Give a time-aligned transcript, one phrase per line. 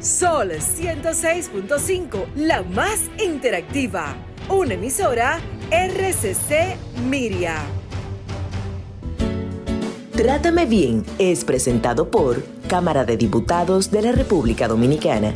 [0.00, 4.14] Sol 106.5, la más interactiva.
[4.48, 5.40] Una emisora
[5.72, 6.76] RCC
[7.08, 7.56] Miria.
[10.12, 15.34] Trátame bien es presentado por Cámara de Diputados de la República Dominicana.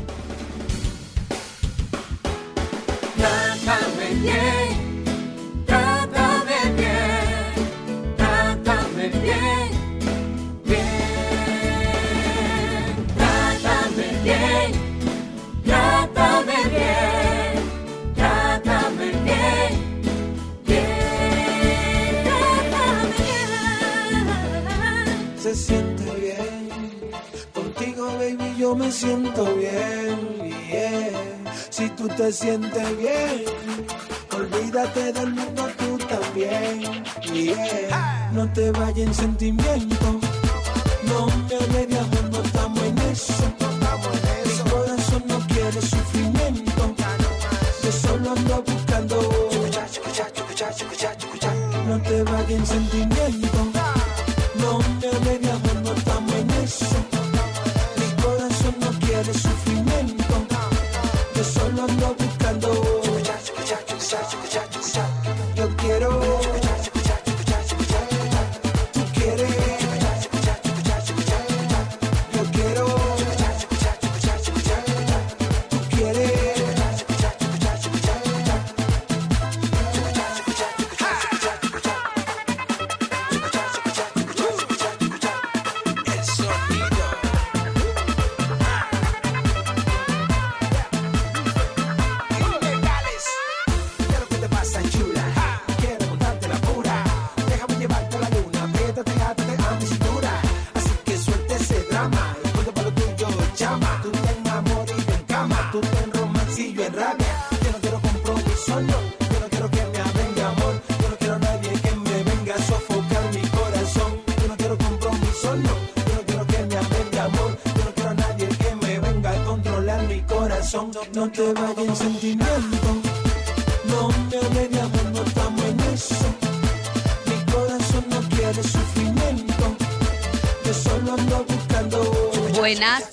[32.32, 33.45] Si tú te sientes bien,
[34.34, 37.04] olvídate del mundo tú también.
[38.32, 39.71] No te vayas en sentimiento.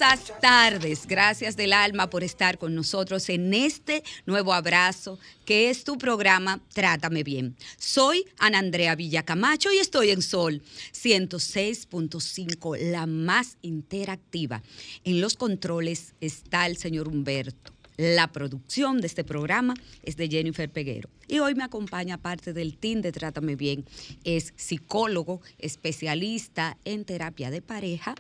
[0.10, 5.84] Buenas tardes, gracias del alma por estar con nosotros en este nuevo abrazo que es
[5.84, 7.56] tu programa Trátame Bien.
[7.78, 14.64] Soy Ana Andrea Villacamacho y estoy en Sol 106.5, la más interactiva.
[15.04, 17.72] En los controles está el señor Humberto.
[17.96, 21.10] La producción de este programa es de Jennifer Peguero.
[21.28, 23.86] Y hoy me acompaña parte del team de Trátame Bien.
[24.24, 28.16] Es psicólogo, especialista en terapia de pareja,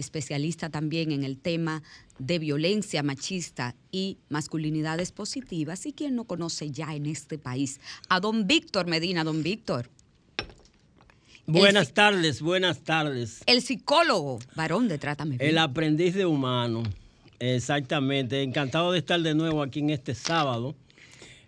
[0.00, 1.82] especialista también en el tema
[2.18, 5.86] de violencia machista y masculinidades positivas.
[5.86, 9.22] Y quien no conoce ya en este país a don Víctor Medina.
[9.22, 9.88] Don Víctor.
[11.46, 13.42] Buenas tardes, buenas tardes.
[13.46, 15.50] El psicólogo, varón de Trátame Bien.
[15.50, 16.82] El aprendiz de humano.
[17.40, 20.76] Exactamente, encantado de estar de nuevo aquí en este sábado.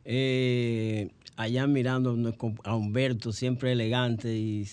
[0.04, 4.66] Eh, allá mirando a Humberto, siempre elegante y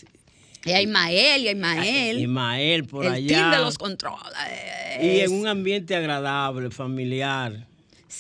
[0.66, 2.20] y a Ismael, y a Ismael.
[2.20, 3.28] Ismael por el allá.
[3.28, 4.22] Team de los controles.
[5.02, 7.68] Y en un ambiente agradable, familiar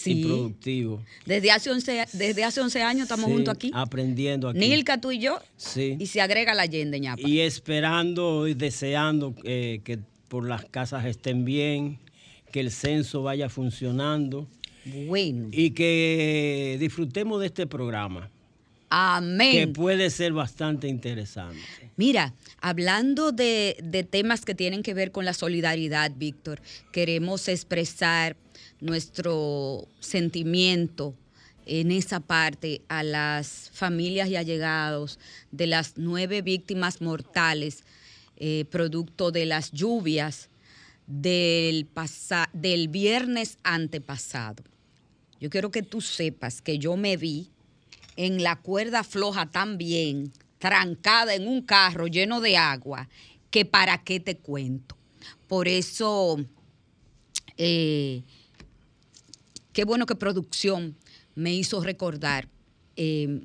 [0.05, 1.03] y productivo.
[1.25, 3.71] Desde hace 11, desde hace 11 años estamos juntos aquí.
[3.73, 4.59] Aprendiendo aquí.
[4.59, 5.39] Nilka, tú y yo.
[5.57, 5.97] Sí.
[5.99, 7.27] Y se agrega la Allende, ñapa.
[7.27, 11.99] Y esperando y deseando eh, que por las casas estén bien,
[12.51, 14.47] que el censo vaya funcionando.
[15.07, 15.49] Bueno.
[15.51, 18.29] Y que disfrutemos de este programa.
[18.89, 19.51] Amén.
[19.51, 21.59] Que puede ser bastante interesante.
[21.95, 26.61] Mira, hablando de, temas que tienen que ver con la solidaridad, Víctor,
[26.91, 28.35] queremos expresar
[28.79, 31.13] nuestro sentimiento
[31.65, 35.19] en esa parte a las familias y allegados
[35.51, 37.83] de las nueve víctimas mortales
[38.37, 40.49] eh, producto de las lluvias
[41.05, 41.87] del,
[42.53, 44.63] del viernes antepasado.
[45.39, 47.49] Yo quiero que tú sepas que yo me vi
[48.19, 53.07] en la cuerda floja también, trancada en un carro lleno de agua,
[53.49, 54.97] que para qué te cuento.
[55.47, 56.37] Por eso,
[57.55, 58.23] eh,
[59.71, 60.97] qué bueno que producción
[61.33, 62.49] me hizo recordar
[62.97, 63.39] eh,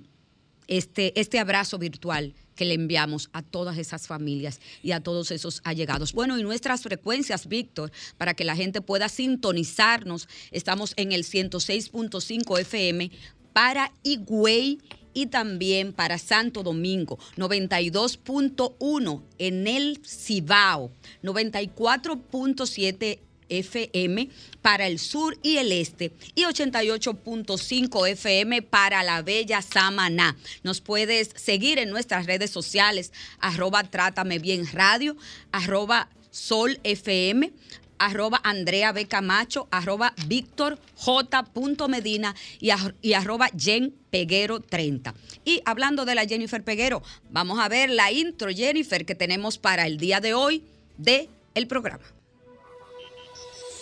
[0.67, 5.61] este, este abrazo virtual que le enviamos a todas esas familias y a todos esos
[5.63, 6.13] allegados.
[6.13, 12.61] Bueno, y nuestras frecuencias, Víctor, para que la gente pueda sintonizarnos, estamos en el 106.5
[12.61, 13.13] FM
[13.55, 14.81] para Higüey
[15.15, 20.91] y también para Santo Domingo, 92.1 en el Cibao,
[21.23, 24.29] 94.7 FM
[24.61, 26.13] para el sur y el este.
[26.35, 30.37] Y 88.5 FM para la bella Samaná.
[30.63, 35.17] Nos puedes seguir en nuestras redes sociales, arroba Trátame Bien Radio,
[35.53, 37.53] arroba Sol FM,
[37.99, 39.07] arroba Andrea B.
[39.07, 41.45] Camacho, arroba Víctor J.
[41.89, 45.15] Medina y, arroba Jen Peguero 30.
[45.45, 49.87] Y hablando de la Jennifer Peguero, vamos a ver la intro Jennifer que tenemos para
[49.87, 50.65] el día de hoy
[50.97, 52.05] de el programa.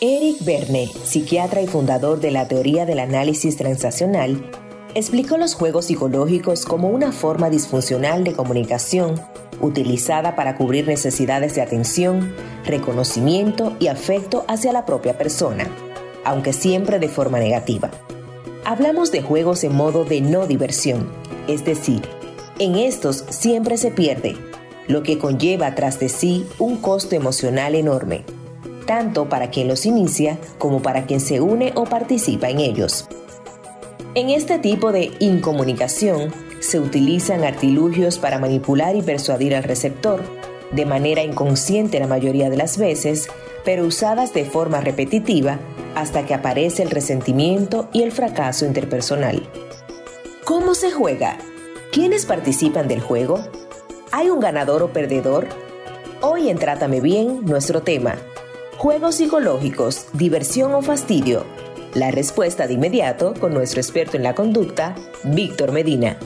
[0.01, 4.51] Eric Verne, psiquiatra y fundador de la teoría del análisis transaccional,
[4.95, 9.15] explicó los juegos psicológicos como una forma disfuncional de comunicación
[9.61, 12.35] utilizada para cubrir necesidades de atención,
[12.65, 15.67] reconocimiento y afecto hacia la propia persona,
[16.25, 17.91] aunque siempre de forma negativa.
[18.65, 21.09] Hablamos de juegos en modo de no diversión,
[21.49, 22.03] es decir,
[22.59, 24.37] en estos siempre se pierde,
[24.89, 28.25] lo que conlleva tras de sí un costo emocional enorme,
[28.87, 33.09] tanto para quien los inicia como para quien se une o participa en ellos.
[34.15, 40.21] En este tipo de incomunicación se utilizan artilugios para manipular y persuadir al receptor,
[40.71, 43.31] de manera inconsciente la mayoría de las veces,
[43.65, 45.59] pero usadas de forma repetitiva
[45.95, 49.49] hasta que aparece el resentimiento y el fracaso interpersonal.
[50.45, 51.39] ¿Cómo se juega?
[51.91, 53.43] ¿Quiénes participan del juego?
[54.11, 55.49] ¿Hay un ganador o perdedor?
[56.21, 58.17] Hoy en Trátame Bien, nuestro tema,
[58.77, 61.47] juegos psicológicos, diversión o fastidio
[61.95, 64.95] la respuesta de inmediato con nuestro experto en la conducta,
[65.25, 66.19] Víctor Medina.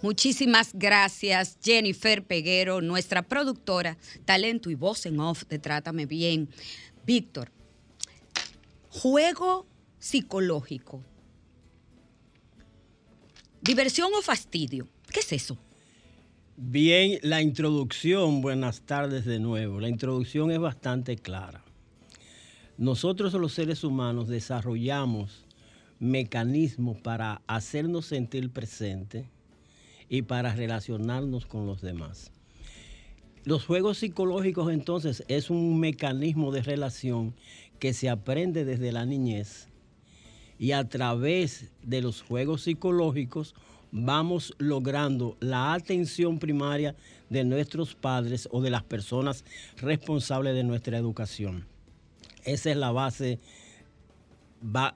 [0.00, 6.48] Muchísimas gracias, Jennifer Peguero, nuestra productora, talento y voz en off de Trátame Bien.
[7.06, 7.50] Víctor,
[8.88, 9.66] juego
[9.98, 11.02] psicológico.
[13.60, 14.88] ¿Diversión o fastidio?
[15.12, 15.56] ¿Qué es eso?
[16.56, 19.80] Bien, la introducción, buenas tardes de nuevo.
[19.80, 21.61] La introducción es bastante clara.
[22.78, 25.44] Nosotros los seres humanos desarrollamos
[25.98, 29.26] mecanismos para hacernos sentir presentes
[30.08, 32.32] y para relacionarnos con los demás.
[33.44, 37.34] Los juegos psicológicos entonces es un mecanismo de relación
[37.78, 39.68] que se aprende desde la niñez
[40.58, 43.54] y a través de los juegos psicológicos
[43.90, 46.94] vamos logrando la atención primaria
[47.30, 49.44] de nuestros padres o de las personas
[49.76, 51.71] responsables de nuestra educación.
[52.44, 53.38] Esa es la base,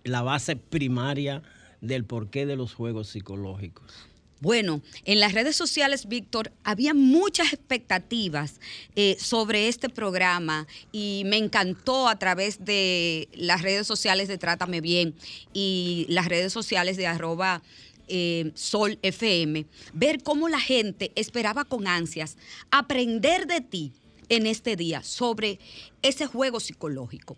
[0.04, 1.43] la base primaria
[1.81, 4.06] del porqué de los juegos psicológicos.
[4.40, 8.60] Bueno, en las redes sociales, Víctor, había muchas expectativas
[8.94, 14.82] eh, sobre este programa y me encantó a través de las redes sociales de Trátame
[14.82, 15.14] Bien
[15.54, 17.62] y las redes sociales de arroba
[18.08, 19.64] eh, Sol FM,
[19.94, 22.37] ver cómo la gente esperaba con ansias
[22.70, 23.93] aprender de ti
[24.28, 25.58] en este día sobre
[26.02, 27.37] ese juego psicológico.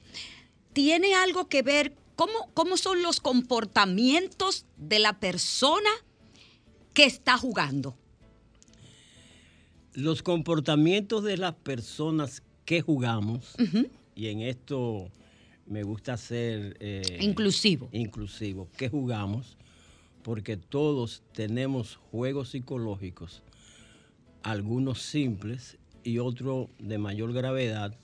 [0.72, 5.90] ¿Tiene algo que ver cómo, cómo son los comportamientos de la persona
[6.94, 7.96] que está jugando?
[9.94, 13.54] Los comportamientos de las personas que jugamos,
[14.14, 15.10] y en esto
[15.66, 17.88] me gusta ser eh, inclusivo.
[17.92, 19.56] Inclusivo, que jugamos,
[20.22, 23.42] porque todos tenemos juegos psicológicos,
[24.42, 27.94] algunos simples y otro de mayor gravedad,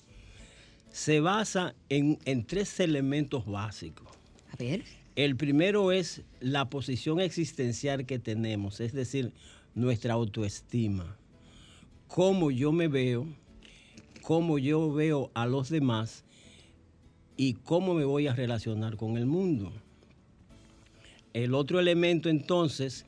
[0.91, 4.07] se basa en, tres elementos básicos.
[4.53, 4.85] A ver.
[5.17, 9.33] El primero es la posición existencial que tenemos, es decir,
[9.75, 11.17] nuestra autoestima.
[12.07, 13.27] Cómo yo me veo,
[14.23, 16.25] cómo yo veo a los demás
[17.37, 19.73] y cómo me voy a relacionar con el mundo.
[21.33, 23.05] El otro elemento entonces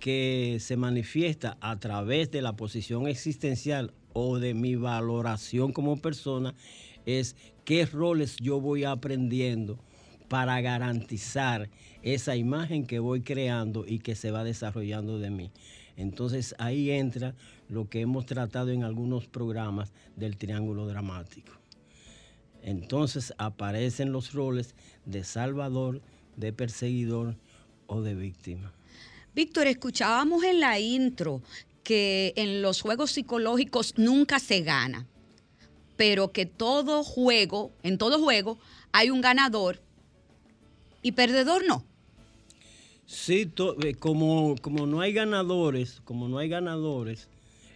[0.00, 6.54] que se manifiesta a través de la posición existencial o de mi valoración como persona
[7.06, 9.78] es qué roles yo voy aprendiendo
[10.28, 11.68] para garantizar
[12.02, 15.50] esa imagen que voy creando y que se va desarrollando de mí.
[15.96, 17.34] Entonces ahí entra
[17.68, 21.52] lo que hemos tratado en algunos programas del triángulo dramático.
[22.62, 24.74] Entonces aparecen los roles
[25.04, 26.00] de salvador,
[26.36, 27.36] de perseguidor
[27.86, 28.72] o de víctima.
[29.34, 31.42] Víctor, escuchábamos en la intro
[31.82, 35.06] que en los juegos psicológicos nunca se gana,
[35.96, 38.58] pero que todo juego, en todo juego,
[38.92, 39.80] hay un ganador
[41.02, 41.84] y perdedor no.
[43.06, 43.50] Sí,
[43.82, 47.28] eh, como, como no hay ganadores, como no hay ganadores,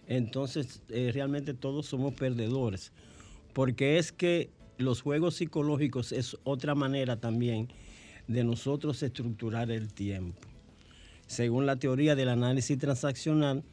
[0.07, 2.93] entonces eh, realmente todos somos perdedores,
[3.53, 7.69] porque es que los juegos psicológicos es otra manera también
[8.29, 10.41] de nosotros estructurar el tiempo.
[11.27, 13.65] Según la teoría del análisis transaccional,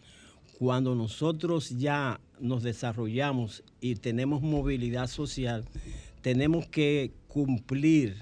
[0.62, 5.66] cuando nosotros ya nos desarrollamos y tenemos movilidad social,
[6.22, 8.22] tenemos que cumplir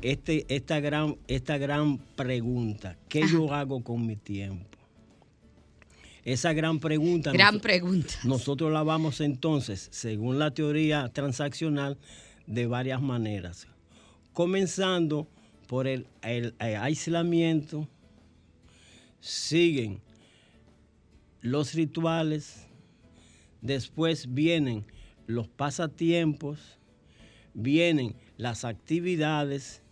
[0.00, 2.96] este, esta, gran, esta gran pregunta.
[3.10, 4.64] ¿Qué yo hago con mi tiempo?
[6.24, 7.32] Esa gran pregunta.
[7.32, 8.14] Gran pregunta.
[8.24, 11.98] Nosotros la vamos entonces, según la teoría transaccional,
[12.46, 13.66] de varias maneras.
[14.32, 15.28] Comenzando
[15.66, 17.86] por el, el aislamiento,
[19.20, 20.00] siguen
[21.40, 22.66] los rituales,
[23.60, 24.84] después vienen
[25.26, 26.78] los pasatiempos,
[27.54, 29.82] vienen las actividades,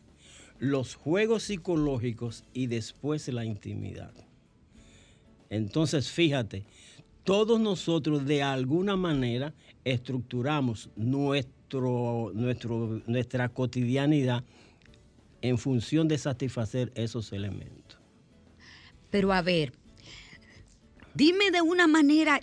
[0.58, 4.12] los juegos psicológicos y después la intimidad.
[5.50, 6.64] Entonces, fíjate,
[7.22, 9.52] todos nosotros de alguna manera
[9.84, 14.44] estructuramos nuestro, nuestro, nuestra cotidianidad
[15.42, 17.98] en función de satisfacer esos elementos.
[19.10, 19.72] Pero a ver,
[21.16, 22.40] dime de una manera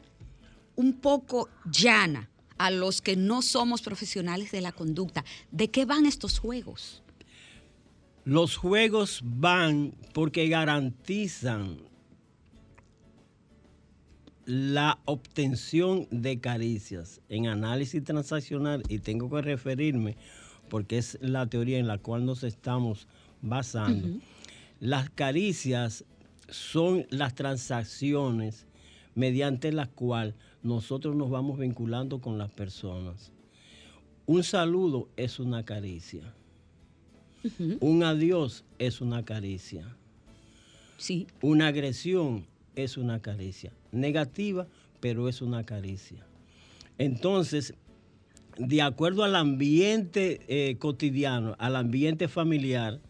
[0.76, 6.06] un poco llana a los que no somos profesionales de la conducta, ¿de qué van
[6.06, 7.04] estos juegos?
[8.26, 11.78] Los juegos van porque garantizan
[14.46, 20.18] la obtención de caricias en análisis transaccional, y tengo que referirme
[20.70, 23.08] porque es la teoría en la cual nos estamos
[23.42, 24.20] basando,
[24.80, 26.04] las caricias
[26.50, 28.66] son las transacciones
[29.16, 33.32] mediante las cuales nosotros nos vamos vinculando con las personas.
[34.26, 36.34] Un saludo es una caricia.
[37.82, 39.98] Un adiós es una caricia.
[40.98, 41.28] Sí.
[41.42, 42.46] Una agresión
[42.76, 43.74] es una caricia.
[43.92, 44.68] Negativa,
[45.02, 46.26] pero es una caricia.
[46.98, 47.74] Entonces,
[48.58, 53.02] de acuerdo al ambiente eh, cotidiano, al ambiente familiar,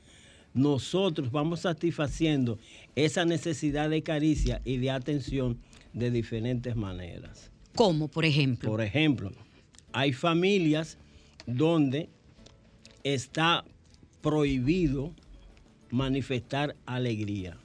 [0.54, 2.58] nosotros vamos satisfaciendo
[2.96, 5.60] esa necesidad de caricia y de atención
[5.94, 7.52] de diferentes maneras.
[7.76, 8.70] ¿Cómo, por ejemplo?
[8.70, 9.32] Por ejemplo,
[9.92, 10.98] hay familias
[11.46, 12.10] donde
[13.04, 13.66] está
[14.22, 15.14] prohibido
[15.90, 17.58] manifestar alegría.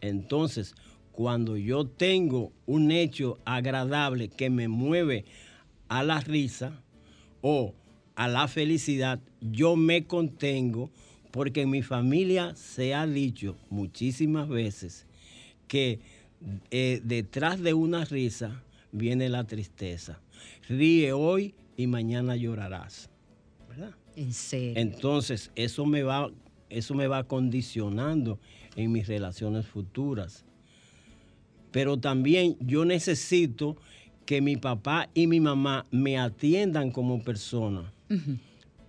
[0.00, 0.74] Entonces,
[1.12, 5.24] cuando yo tengo un hecho agradable que me mueve
[5.88, 6.82] a la risa
[7.40, 7.74] o
[8.16, 10.90] a la felicidad, yo me contengo
[11.34, 15.04] porque en mi familia se ha dicho muchísimas veces
[15.66, 15.98] que
[16.70, 18.62] eh, detrás de una risa
[18.92, 20.20] viene la tristeza.
[20.68, 23.10] Ríe hoy y mañana llorarás.
[23.68, 23.96] ¿Verdad?
[24.14, 24.74] En serio.
[24.76, 26.30] Entonces, eso me va,
[26.70, 28.38] eso me va condicionando
[28.76, 30.44] en mis relaciones futuras.
[31.72, 33.76] Pero también yo necesito
[34.24, 37.92] que mi papá y mi mamá me atiendan como persona.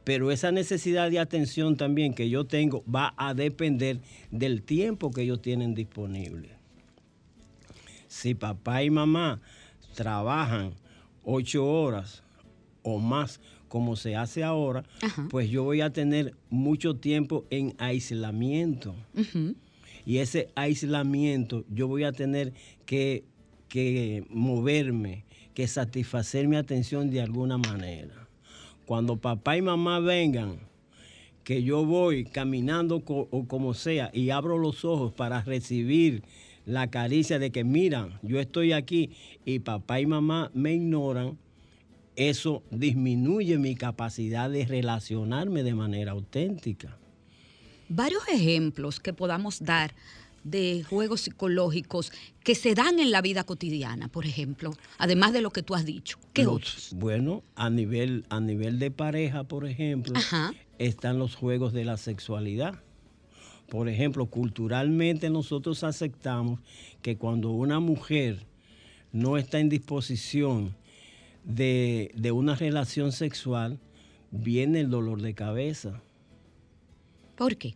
[0.05, 3.99] Pero esa necesidad de atención también que yo tengo va a depender
[4.31, 6.51] del tiempo que ellos tienen disponible.
[8.07, 9.41] Si papá y mamá
[9.95, 10.75] trabajan
[11.23, 12.21] ocho horas
[12.83, 14.83] o más como se hace ahora,
[15.31, 18.95] pues yo voy a tener mucho tiempo en aislamiento.
[20.05, 22.53] Y ese aislamiento yo voy a tener
[22.85, 23.25] que,
[23.67, 28.24] que moverme, que satisfacer mi atención de alguna manera
[28.85, 30.59] cuando papá y mamá vengan,
[31.43, 36.23] que yo voy caminando o como sea y abro los ojos para recibir
[36.65, 39.11] la caricia de que miran, yo estoy aquí
[39.45, 41.37] y papá y mamá me ignoran,
[42.15, 46.97] eso disminuye mi capacidad de relacionarme de manera auténtica.
[47.87, 49.93] Varios ejemplos que podamos dar
[50.45, 55.49] de juegos psicológicos que se dan en la vida cotidiana, por ejemplo, además de lo
[55.49, 56.19] que tú has dicho?
[56.33, 56.91] ¿Qué otros?
[56.95, 60.13] Bueno, a nivel, a nivel de pareja, por ejemplo,
[60.77, 62.79] están los juegos de la sexualidad.
[63.69, 66.59] Por ejemplo, culturalmente nosotros aceptamos
[67.01, 68.45] que cuando una mujer
[69.11, 70.75] no está en disposición
[71.43, 73.79] de, de una relación sexual,
[74.29, 76.03] viene el dolor de cabeza.
[77.35, 77.73] ¿Por qué?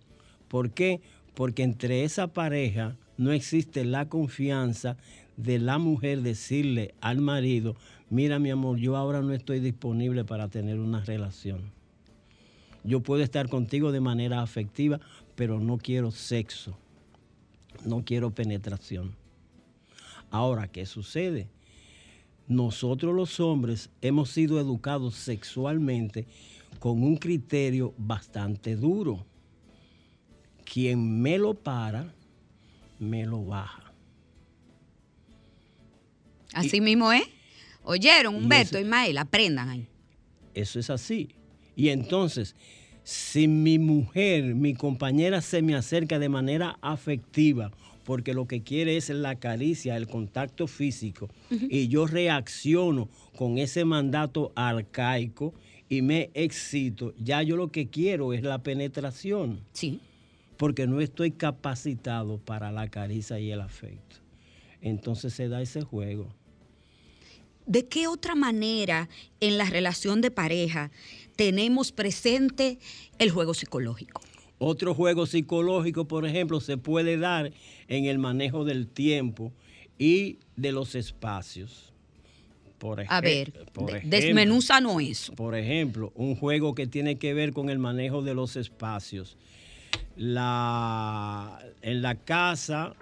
[0.48, 1.02] ¿Por qué?
[1.40, 4.98] Porque entre esa pareja no existe la confianza
[5.38, 7.78] de la mujer decirle al marido,
[8.10, 11.72] mira mi amor, yo ahora no estoy disponible para tener una relación.
[12.84, 15.00] Yo puedo estar contigo de manera afectiva,
[15.38, 16.78] pero no quiero sexo,
[17.86, 19.16] no quiero penetración.
[20.32, 21.48] Ahora, ¿qué sucede?
[22.50, 26.28] Nosotros los hombres hemos sido educados sexualmente
[26.80, 29.26] con un criterio bastante duro
[30.72, 32.14] quien me lo para,
[33.00, 33.92] me lo baja.
[36.54, 37.24] Así mismo es.
[37.84, 39.88] Oyeron, Humberto, y Ismael, aprendan ahí.
[40.54, 41.30] Eso es así.
[41.76, 42.56] Y entonces,
[43.04, 47.72] si mi mujer, mi compañera se me acerca de manera afectiva,
[48.04, 53.86] porque lo que quiere es la caricia, el contacto físico, y yo reacciono con ese
[53.86, 55.54] mandato arcaico
[55.88, 59.62] y me excito, ya yo lo que quiero es la penetración.
[59.74, 60.00] Sí.
[60.60, 64.18] Porque no estoy capacitado para la caricia y el afecto.
[64.82, 66.28] Entonces se da ese juego.
[67.66, 69.08] ¿De qué otra manera
[69.40, 70.92] en la relación de pareja
[71.38, 72.78] tenemos presente
[73.20, 74.20] el juego psicológico?
[74.58, 77.54] Otro juego psicológico, por ejemplo, se puede dar
[77.88, 79.54] en el manejo del tiempo
[79.98, 81.94] y de los espacios.
[82.80, 83.92] Por a ver, por
[84.82, 85.34] no eso.
[85.36, 89.38] Por ejemplo, un juego que tiene que ver con el manejo de los espacios.
[90.16, 92.94] La, en la casa,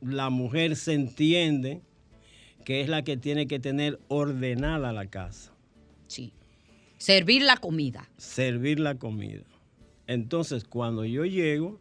[0.00, 1.82] la mujer se entiende
[2.64, 5.52] que es la que tiene que tener ordenada la casa.
[6.06, 6.32] Sí.
[6.98, 8.08] Servir la comida.
[8.16, 9.42] Servir la comida.
[10.06, 11.78] Entonces, cuando yo llego,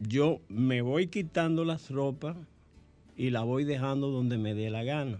[0.00, 2.36] yo me voy quitando las ropas
[3.16, 5.18] y la voy dejando donde me dé la gana.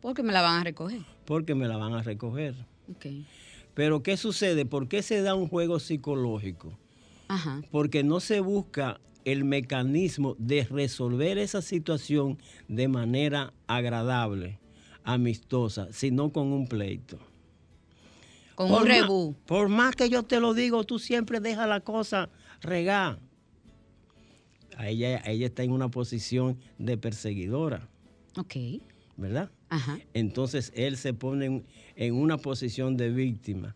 [0.00, 1.02] Porque me la van a recoger.
[1.24, 2.54] Porque me la van a recoger.
[2.96, 3.26] Okay.
[3.74, 4.66] Pero ¿qué sucede?
[4.66, 6.72] ¿Por qué se da un juego psicológico?
[7.28, 7.62] Ajá.
[7.70, 12.38] Porque no se busca el mecanismo de resolver esa situación
[12.68, 14.58] de manera agradable,
[15.04, 17.18] amistosa, sino con un pleito.
[18.54, 19.34] Con un rebú.
[19.46, 22.30] Por más que yo te lo digo, tú siempre dejas la cosa
[22.60, 23.18] regar
[24.88, 27.88] ella, ella está en una posición de perseguidora.
[28.36, 28.56] Ok.
[29.16, 29.50] ¿Verdad?
[29.70, 29.98] Ajá.
[30.12, 31.64] Entonces él se pone
[31.96, 33.74] en, una posición de víctima.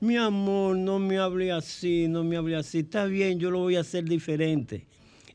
[0.00, 2.78] Mi amor, no me hable así, no me hable así.
[2.78, 4.86] Está bien, yo lo voy a hacer diferente.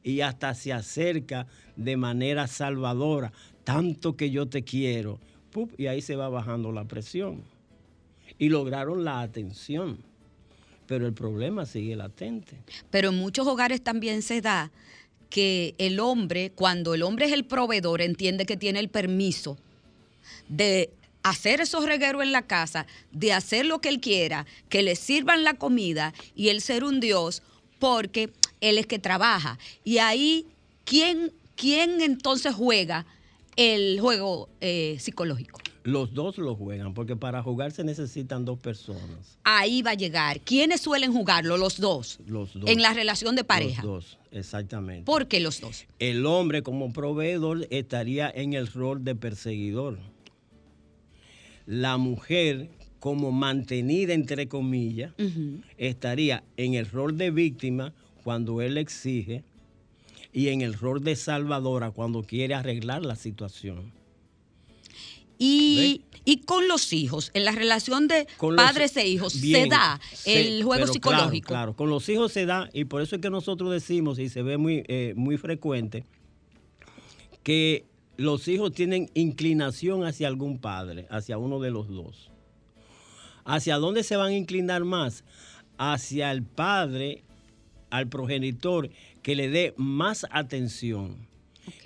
[0.03, 3.31] Y hasta se acerca de manera salvadora,
[3.63, 5.19] tanto que yo te quiero.
[5.77, 7.43] y ahí se va bajando la presión.
[8.39, 9.99] Y lograron la atención
[10.87, 12.57] pero el problema sigue latente.
[12.89, 14.71] Pero en muchos hogares también se da
[15.29, 19.57] que el hombre, cuando el hombre es el proveedor, entiende que tiene el permiso
[20.47, 20.91] de
[21.23, 25.43] hacer esos regueros en la casa, de hacer lo que él quiera, que le sirvan
[25.43, 27.43] la comida y él ser un dios,
[27.79, 29.59] porque él es que trabaja.
[29.83, 30.45] Y ahí,
[30.85, 33.05] ¿quién, quién entonces juega
[33.55, 35.59] el juego eh, psicológico?
[35.83, 39.37] Los dos lo juegan, porque para jugar se necesitan dos personas.
[39.45, 40.41] Ahí va a llegar.
[40.41, 41.55] ¿Quiénes suelen jugarlo?
[41.55, 42.19] Los dos.
[42.27, 42.69] Los dos.
[42.69, 43.83] En la relación de pareja.
[43.83, 45.05] Los dos, exactamente.
[45.05, 45.85] ¿Por qué los dos?
[45.99, 49.97] El hombre como proveedor estaría en el rol de perseguidor.
[51.67, 55.13] La mujer como mantenida, entre comillas,
[55.77, 59.43] estaría en el rol de víctima cuando él exige
[60.33, 63.91] y en el rol de salvadora cuando quiere arreglar la situación.
[65.39, 66.03] Y,
[66.45, 71.49] con los hijos, en la relación de padres e hijos, ¿se da el juego psicológico?
[71.49, 74.41] Claro, con los hijos se da, y por eso es que nosotros decimos, y se
[74.41, 76.05] ve muy, eh, muy frecuente,
[77.43, 77.85] que
[78.17, 82.31] los hijos tienen inclinación hacia algún padre, hacia uno de los dos.
[83.45, 85.23] ¿Hacia dónde se van a inclinar más?
[85.77, 87.23] Hacia el padre,
[87.89, 88.89] al progenitor,
[89.21, 91.27] que le dé más atención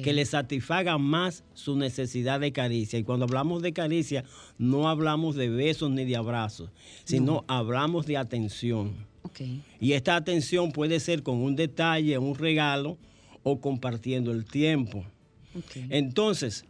[0.03, 2.99] que le satisfaga más su necesidad de caricia.
[2.99, 4.23] Y cuando hablamos de caricia,
[4.57, 6.69] no hablamos de besos ni de abrazos,
[7.03, 8.93] sino hablamos de atención.
[9.79, 12.97] Y esta atención puede ser con un detalle, un regalo
[13.43, 15.05] o compartiendo el tiempo.
[15.89, 16.65] Entonces,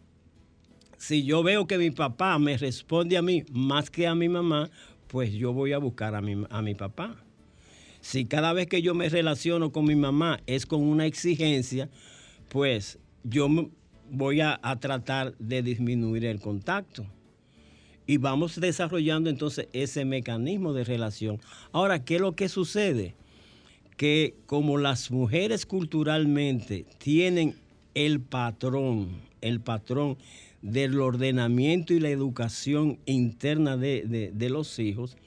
[0.98, 4.70] si yo veo que mi papá me responde a mí más que a mi mamá,
[5.08, 7.17] pues yo voy a buscar a mi, a mi papá.
[8.02, 11.89] Si cada vez que yo me relaciono con mi mamá es con una exigencia,
[12.50, 13.48] pues yo
[14.10, 17.06] voy a, tratar de disminuir el contacto.
[18.06, 21.39] Y vamos desarrollando entonces ese mecanismo de relación.
[21.72, 23.15] Ahora, ¿qué es lo que sucede?
[23.96, 27.56] Que como las mujeres culturalmente tienen
[27.93, 30.17] el patrón, el patrón
[30.62, 35.17] del ordenamiento y la educación interna de los hijos,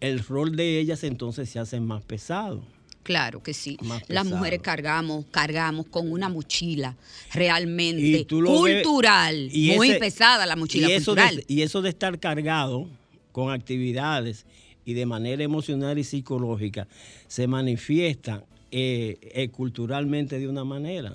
[0.00, 2.62] el rol de ellas entonces se hace más pesado.
[3.04, 3.76] Claro que sí.
[4.08, 6.96] Las mujeres cargamos, cargamos con una mochila
[7.32, 11.36] realmente cultural, muy pesada la mochila y eso cultural.
[11.36, 12.88] De, y eso de estar cargado
[13.30, 14.46] con actividades
[14.86, 16.88] y de manera emocional y psicológica
[17.28, 21.14] se manifiesta eh, eh, culturalmente de una manera.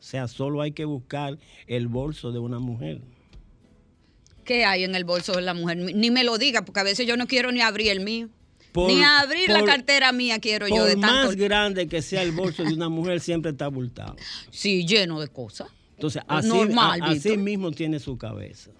[0.00, 3.02] O sea, solo hay que buscar el bolso de una mujer.
[4.44, 5.76] ¿Qué hay en el bolso de la mujer?
[5.76, 8.30] Ni me lo diga, porque a veces yo no quiero ni abrir el mío.
[8.74, 11.06] Ni abrir la cartera mía quiero yo de tanto.
[11.28, 14.16] más grande que sea el bolso de una mujer, siempre está abultado.
[14.50, 15.68] Sí, lleno de cosas.
[15.96, 18.70] Entonces, así, Normal, así mismo tiene su cabeza.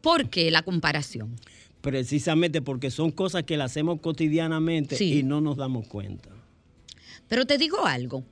[0.00, 1.36] ¿Por qué la comparación?
[1.80, 6.30] Precisamente porque son cosas que las hacemos cotidianamente y no nos damos cuenta.
[7.28, 8.24] Pero te digo algo.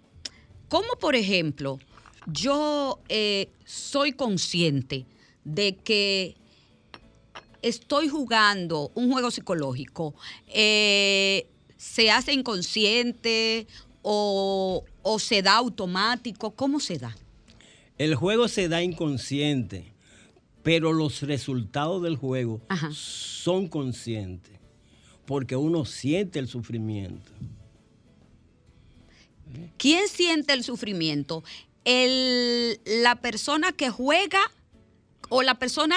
[0.68, 1.78] ¿Cómo, por ejemplo,
[2.26, 5.06] yo eh, soy consciente
[5.44, 6.36] de que
[7.62, 10.14] estoy jugando un juego psicológico,
[10.48, 13.66] eh, ¿se hace inconsciente
[14.02, 14.84] o,
[15.18, 16.50] se da automático?
[16.52, 17.16] ¿Cómo se da?
[17.96, 19.94] El juego se da inconsciente,
[20.62, 22.60] pero los resultados del juego
[22.92, 24.58] son conscientes,
[25.24, 27.32] porque uno siente el sufrimiento.
[29.76, 31.44] ¿Quién siente el sufrimiento?
[31.84, 34.40] El, ¿La persona que juega
[35.28, 35.96] o la persona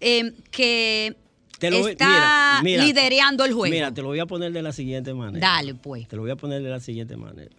[0.00, 1.16] em, que
[1.60, 3.72] está liderando el juego?
[3.72, 5.46] Mira, te lo voy a poner de la siguiente manera.
[5.46, 6.08] Dale, pues.
[6.08, 7.54] Te lo voy a poner de la siguiente manera.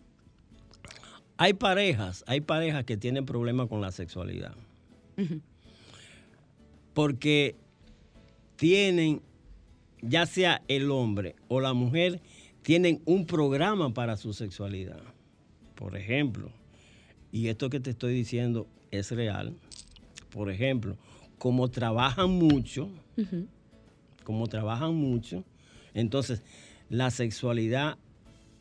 [1.38, 4.56] Hay parejas, hay parejas que tienen problemas con la sexualidad.
[6.94, 7.56] Porque
[8.56, 9.22] tienen,
[10.02, 12.22] ya sea el hombre o la mujer,
[12.62, 15.02] tienen un programa para su sexualidad.
[15.76, 16.52] Por ejemplo,
[17.32, 19.56] y esto que te estoy diciendo es real,
[20.32, 20.98] por ejemplo,
[21.38, 22.90] como trabajan mucho,
[24.24, 25.44] como trabajan mucho,
[25.94, 26.42] entonces
[26.90, 27.98] la sexualidad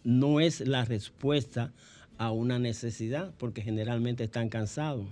[0.03, 1.73] no es la respuesta
[2.19, 5.07] a una necesidad, porque generalmente están cansados,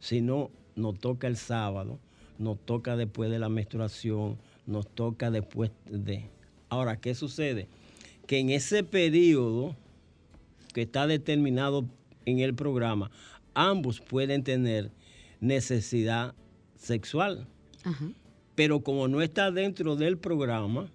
[0.00, 1.98] sino nos toca el sábado,
[2.38, 6.28] nos toca después de la menstruación, nos toca después de...
[6.68, 7.68] Ahora, ¿qué sucede?
[8.26, 9.76] Que en ese periodo
[10.76, 11.86] que está determinado
[12.26, 13.10] en el programa,
[13.54, 14.90] ambos pueden tener
[15.40, 16.34] necesidad
[16.76, 17.46] sexual.
[18.54, 20.90] Pero como no está dentro del programa,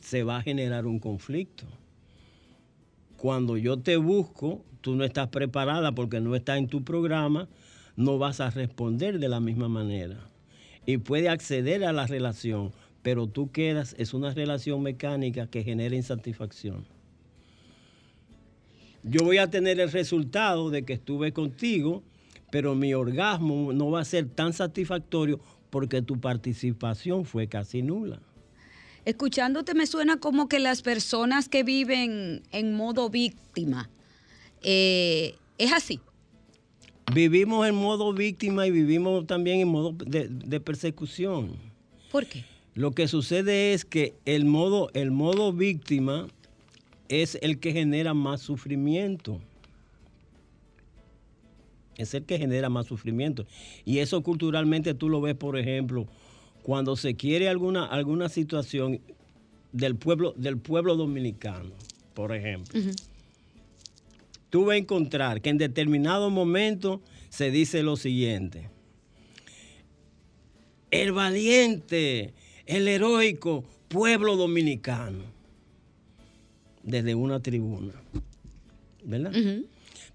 [0.00, 1.66] se va a generar un conflicto.
[3.18, 7.50] Cuando yo te busco, tú no estás preparada porque no está en tu programa,
[7.96, 10.26] no vas a responder de la misma manera.
[10.86, 15.94] Y puede acceder a la relación, pero tú quedas, es una relación mecánica que genera
[15.94, 16.86] insatisfacción
[19.02, 22.02] yo voy a tener el resultado de que estuve contigo,
[22.50, 28.20] pero mi orgasmo no va a ser tan satisfactorio porque tu participación fue casi nula.
[29.04, 33.90] Escuchándote me suena como que las personas que viven en modo víctima,
[34.62, 36.00] eh, es así.
[37.12, 41.56] Vivimos en modo víctima y vivimos también en modo de, de, persecución.
[42.12, 42.44] ¿Por qué?
[42.74, 46.28] Lo que sucede es que el modo, el modo víctima
[47.12, 49.38] es el que genera más sufrimiento.
[51.96, 53.46] Es el que genera más sufrimiento.
[53.84, 56.06] Y eso culturalmente tú lo ves, por ejemplo,
[56.62, 59.00] cuando se quiere alguna, alguna situación
[59.72, 61.72] del pueblo, del pueblo dominicano,
[62.14, 62.80] por ejemplo.
[64.48, 68.70] Tú vas a encontrar que en determinado momento se dice lo siguiente.
[70.90, 72.32] El valiente,
[72.64, 75.31] el heroico pueblo dominicano
[76.82, 77.92] desde una tribuna,
[79.04, 79.32] ¿verdad?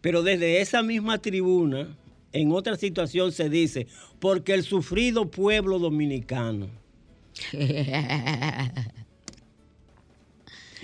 [0.02, 1.96] Pero desde esa misma tribuna,
[2.34, 3.88] en otra situación se dice,
[4.20, 6.70] porque el sufrido pueblo dominicano,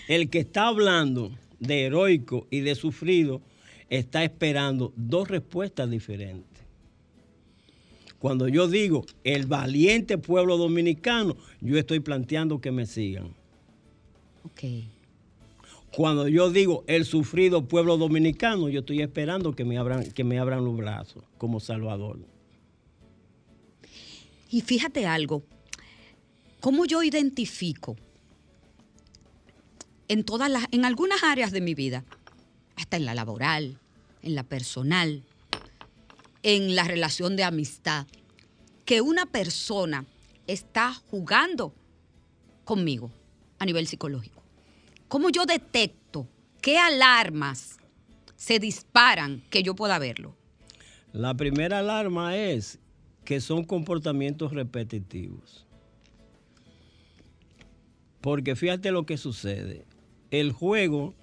[0.07, 3.41] el que está hablando de heroico y de sufrido,
[3.89, 6.63] está esperando dos respuestas diferentes.
[8.19, 13.33] Cuando yo digo el valiente pueblo dominicano, yo estoy planteando que me sigan.
[14.45, 14.92] Okay.
[15.95, 20.39] Cuando yo digo el sufrido pueblo dominicano, yo estoy esperando que me abran, que me
[20.39, 22.17] abran los brazos como Salvador.
[24.49, 25.43] Y fíjate algo,
[26.59, 27.95] ¿cómo yo identifico
[30.07, 32.03] en todas las, en algunas áreas de mi vida,
[32.75, 33.77] hasta en la laboral,
[34.23, 35.23] en la personal,
[36.41, 38.07] en la relación de amistad,
[38.85, 40.05] que una persona
[40.47, 41.71] está jugando
[42.63, 43.11] conmigo
[43.59, 44.42] a nivel psicológico?
[45.13, 46.27] ¿Cómo yo detecto
[46.59, 47.77] qué alarmas
[48.35, 50.35] se disparan que yo pueda verlo?
[51.11, 52.79] La primera alarma es
[53.23, 55.67] que son comportamientos repetitivos.
[58.21, 59.85] Porque fíjate lo que sucede.
[60.31, 61.13] El juego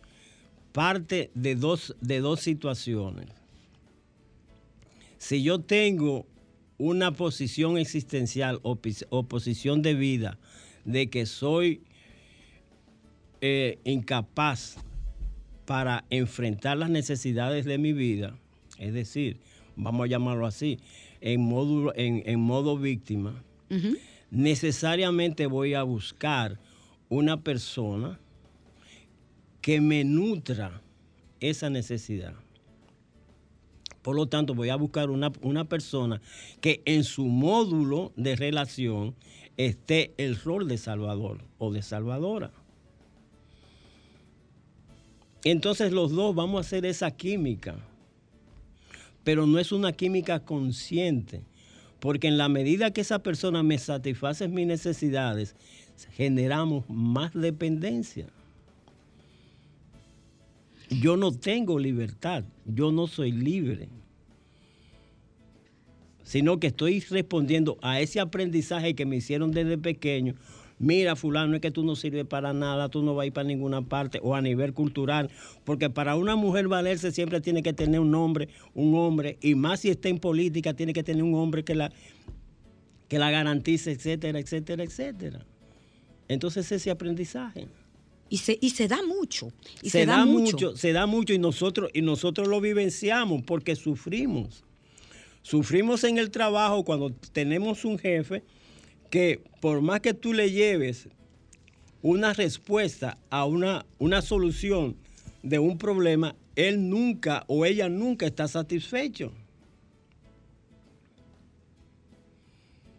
[0.71, 3.27] parte de dos, de dos situaciones.
[5.19, 6.29] Si yo tengo
[6.79, 10.39] una posición existencial o, o posición de vida
[10.85, 11.83] de que soy
[13.41, 14.77] eh, incapaz
[15.67, 18.37] para enfrentar las necesidades de mi vida,
[18.79, 19.39] es decir,
[19.77, 20.79] vamos a llamarlo así,
[21.21, 23.43] en modo, en, modo víctima,
[24.31, 26.59] necesariamente voy a buscar
[27.09, 28.19] una persona
[29.61, 30.83] que me nutra
[31.41, 32.35] esa necesidad.
[34.03, 36.23] Por lo tanto, voy a buscar una, una, persona
[36.61, 39.15] que en su módulo de relación
[39.57, 42.51] esté el rol de salvador o de salvadora.
[45.45, 47.77] Entonces los dos vamos a hacer esa química
[49.25, 51.43] pero no es una química consciente,
[51.99, 55.55] porque en la medida que esa persona me satisface mis necesidades,
[56.13, 58.27] generamos más dependencia.
[60.89, 63.89] Yo no tengo libertad, yo no soy libre,
[66.25, 70.35] sino que estoy respondiendo a ese aprendizaje que me hicieron desde pequeño.
[70.81, 73.47] Mira, fulano, es que tú no sirves para nada, tú no vas a ir para
[73.47, 75.31] ninguna parte, o a nivel cultural,
[75.65, 79.81] porque para una mujer valerse siempre tiene que tener un hombre, un hombre, y más
[79.81, 81.93] si está en política, tiene que tener un hombre que la,
[83.09, 85.45] que la garantice, etcétera, etcétera, etcétera.
[86.29, 87.69] Entonces ese aprendizaje.
[88.31, 89.53] Y se, y se da mucho.
[89.83, 90.75] Y se, da, mucho.
[90.79, 94.65] Se da mucho y nosotros, y nosotros lo vivenciamos porque sufrimos.
[95.43, 98.45] Sufrimos en el trabajo cuando tenemos un jefe
[99.11, 101.09] que por más que tú le lleves
[102.03, 104.97] una respuesta a una, una solución
[105.43, 109.33] de un problema, él nunca o ella nunca está satisfecho.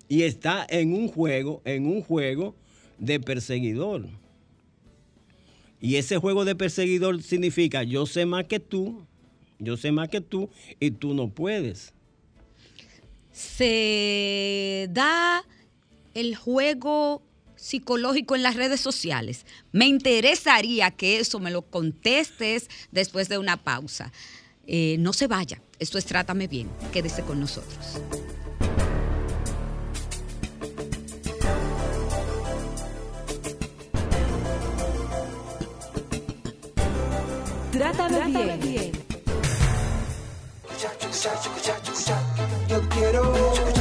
[0.07, 2.55] Y está en un juego, en un juego
[2.99, 4.07] de perseguidor.
[5.79, 9.05] Y ese juego de perseguidor significa yo sé más que tú,
[9.57, 11.93] yo sé más que tú y tú no puedes.
[13.31, 15.43] Se da
[16.13, 17.21] el juego
[17.55, 19.45] psicológico en las redes sociales.
[19.71, 24.11] Me interesaría que eso me lo contestes después de una pausa.
[24.65, 28.01] Eh, no se vaya, esto es Trátame Bien, quédese con nosotros.
[37.71, 38.91] Trátame bien.
[42.67, 43.80] Yo quiero.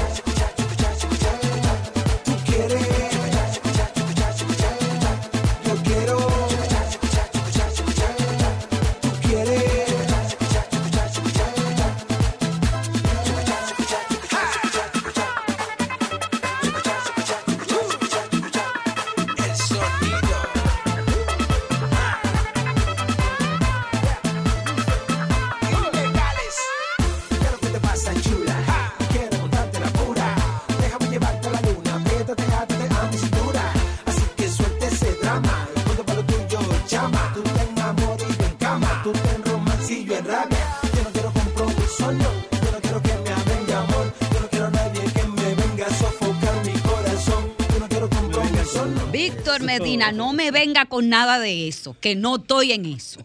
[50.12, 53.20] No me venga con nada de eso, que no estoy en eso.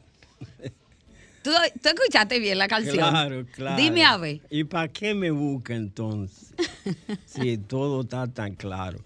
[1.44, 2.96] ¿Tú, tú escuchaste bien la canción?
[2.96, 3.82] Claro, claro.
[3.82, 4.42] Dime a ver.
[4.50, 6.54] ¿Y para qué me busca entonces?
[7.26, 9.00] si todo está tan claro.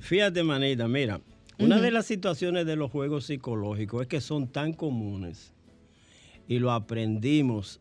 [0.00, 1.20] Fíjate, manita, mira,
[1.58, 5.52] una de las situaciones de los juegos psicológicos es que son tan comunes
[6.46, 7.80] y lo aprendimos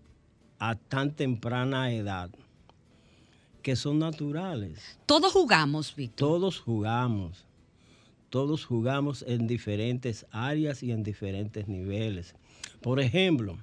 [0.60, 2.30] a tan temprana edad
[3.62, 5.00] que son naturales.
[5.06, 6.28] Todos jugamos, Víctor.
[6.28, 7.47] Todos jugamos.
[8.30, 12.36] Todos jugamos en diferentes áreas y en diferentes niveles.
[12.82, 13.58] Por ejemplo,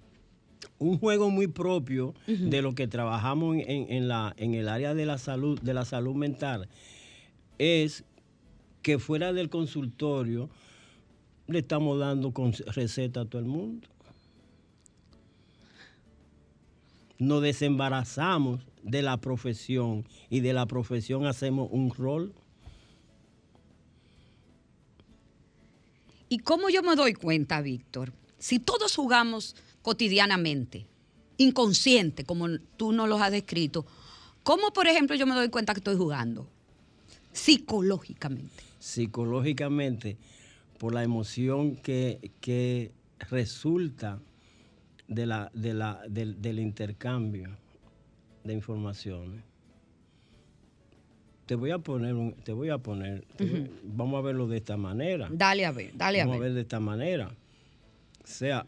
[0.78, 5.06] un juego muy propio de lo que trabajamos en, en la, en el área de
[5.06, 6.68] la salud, de la salud mental,
[7.58, 8.04] es
[8.82, 10.50] que fuera del consultorio
[11.46, 12.32] le estamos dando
[12.74, 13.88] receta a todo el mundo.
[17.18, 22.34] Nos desembarazamos de la profesión y de la profesión hacemos un rol.
[26.34, 28.12] ¿Y cómo yo me doy cuenta, Víctor?
[28.40, 30.84] Si todos jugamos cotidianamente,
[31.36, 33.86] inconsciente, como tú nos los has descrito,
[34.42, 36.50] ¿cómo, por ejemplo, yo me doy cuenta que estoy jugando?
[37.32, 38.64] Psicológicamente.
[38.80, 40.16] psicológicamente
[40.80, 42.90] por la emoción que, que
[43.30, 44.20] resulta
[45.06, 47.56] de la, de la, del, del intercambio
[48.42, 49.44] de informaciones.
[51.46, 54.76] Te voy a poner, un- te voy a poner, voy- vamos a verlo de esta
[54.76, 55.28] manera.
[55.30, 56.48] Dale a ver, dale a Vamos a ver.
[56.48, 57.28] ver de esta manera.
[57.28, 58.66] O sea,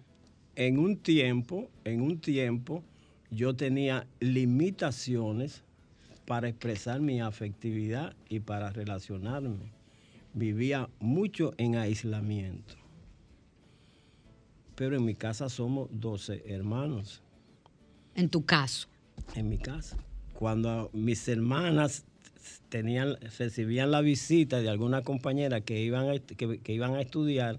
[0.54, 2.82] en un tiempo, en un tiempo,
[3.30, 5.62] yo tenía limitaciones
[6.26, 9.72] para expresar mi afectividad y para relacionarme.
[10.34, 12.74] Vivía mucho en aislamiento.
[14.74, 17.22] Pero en mi casa somos 12 hermanos.
[18.14, 18.88] En tu caso.
[19.34, 19.96] En mi casa.
[20.34, 22.04] Cuando mis hermanas
[22.68, 27.58] tenían, recibían la visita de alguna compañera que iban, a, que, que iban a estudiar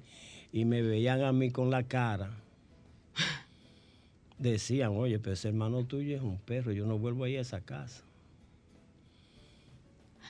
[0.52, 2.32] y me veían a mí con la cara,
[4.38, 7.42] decían, oye, pero ese hermano tuyo es un perro, yo no vuelvo a ir a
[7.42, 8.04] esa casa.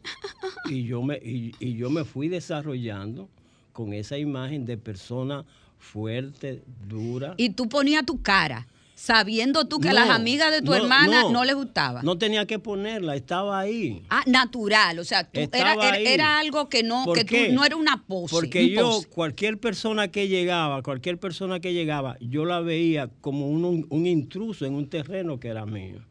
[0.70, 3.30] Y yo me, y, y yo me fui desarrollando
[3.72, 5.46] con esa imagen de persona
[5.80, 7.36] fuerte, dura.
[7.38, 8.67] Y tú ponías tu cara.
[8.98, 11.46] Sabiendo tú que a las amigas de tu no, hermana no, no.
[11.46, 12.02] les gustaba.
[12.02, 14.02] No tenía que ponerla, estaba ahí.
[14.10, 17.64] Ah, natural, o sea, tú- era, era, era algo que no, ¿Por que tú no
[17.64, 18.34] era una pose.
[18.34, 19.08] Porque un yo, pose.
[19.10, 24.66] cualquier persona que llegaba, cualquier persona que llegaba, yo la veía como un, un intruso
[24.66, 26.02] en un terreno que era mío.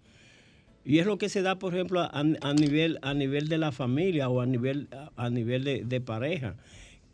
[0.85, 3.73] Y es lo que se da, por ejemplo, a, a nivel, a nivel de la
[3.73, 6.55] familia o a nivel, a nivel de, de pareja.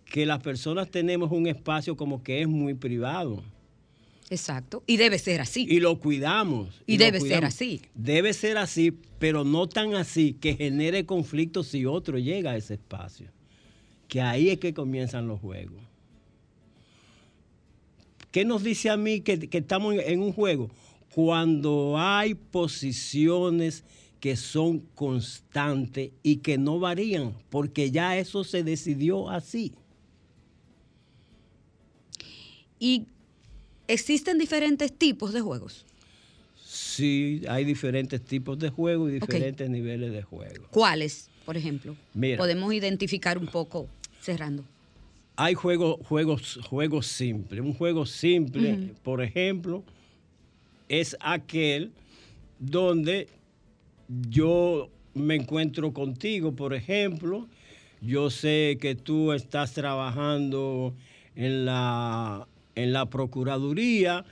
[0.05, 3.43] Que las personas tenemos un espacio como que es muy privado.
[4.33, 4.83] Exacto.
[4.87, 5.66] Y debe ser así.
[5.68, 6.83] Y lo cuidamos.
[6.87, 7.83] Y debe ser así.
[7.95, 12.75] Debe ser así, pero no tan así que genere conflictos si otro llega a ese
[12.75, 13.29] espacio.
[14.09, 15.83] Que ahí es que comienzan los juegos.
[18.31, 20.71] ¿Qué nos dice a mí que, que estamos en, en un juego?
[21.14, 23.85] Cuando hay posiciones
[24.18, 29.75] que son constantes y que no varían, porque ya eso se decidió así.
[32.79, 33.09] Y
[33.88, 35.85] existen diferentes tipos de juegos.
[36.64, 40.66] Sí, hay diferentes tipos de juegos y diferentes niveles de juego.
[40.71, 41.97] ¿Cuáles, por ejemplo?
[42.14, 42.38] Mira.
[42.38, 43.88] Podemos identificar un poco
[44.21, 44.64] cerrando.
[45.37, 47.61] hay juegos, juegos, juegos simples.
[47.61, 49.83] Un juego simple, por ejemplo,
[50.88, 51.92] es aquel
[52.59, 53.29] donde
[54.29, 57.49] yo me encuentro contigo, por ejemplo.
[58.01, 60.95] Yo sé que tú estás trabajando
[61.35, 64.25] en la, en la Procuraduría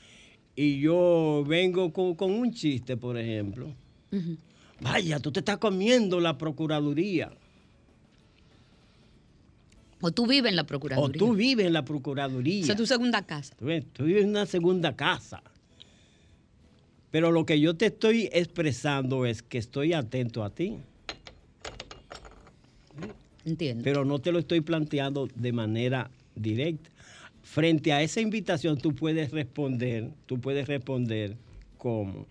[0.56, 3.72] y yo vengo con, con un chiste, por ejemplo.
[4.80, 7.30] Vaya, tú te estás comiendo la Procuraduría.
[10.00, 11.18] O tú vives en la O Procuraduría.
[11.18, 12.62] tú vives en la Procuraduría.
[12.62, 13.54] Esa es tu segunda casa.
[13.56, 15.42] Tú tú vives en una segunda casa.
[17.10, 20.78] Pero lo que yo te estoy expresando es que estoy atento a ti.
[23.44, 23.82] Entiendo.
[23.82, 26.89] Pero no te lo estoy planteando de manera directa.
[27.50, 31.36] Frente a esa invitación tú puedes responder, tú puedes responder
[31.78, 32.26] como,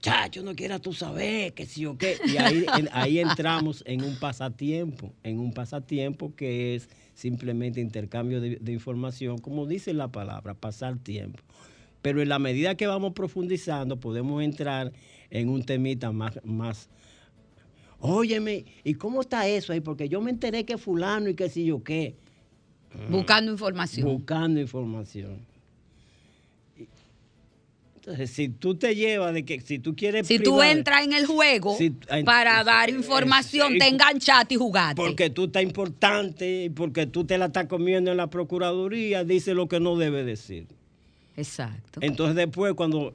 [0.00, 2.16] chacho, no quieras tú saber que sí o qué.
[2.24, 8.40] Y ahí, en- ahí entramos en un pasatiempo, en un pasatiempo que es simplemente intercambio
[8.40, 11.38] de, información, como dice la palabra, pasar tiempo.
[12.00, 14.94] Pero en la medida que vamos profundizando, podemos entrar
[15.28, 16.88] en un temita más, más
[18.00, 19.80] Óyeme, ¿y cómo está eso ahí?
[19.80, 22.16] Porque yo me enteré que fulano y que si yo qué.
[23.08, 24.06] Buscando información.
[24.06, 25.38] Buscando información.
[27.96, 30.26] Entonces, si tú te llevas de que si tú quieres...
[30.26, 34.96] si tú entras en el juego Si- ay, para dar información, te enganchaste y jugaste.
[35.00, 39.54] Porque tú estás importante y porque tú te la estás comiendo en la Procuraduría, dice
[39.54, 40.66] lo que no debe decir.
[41.36, 42.00] Exacto.
[42.02, 43.14] Entonces después cuando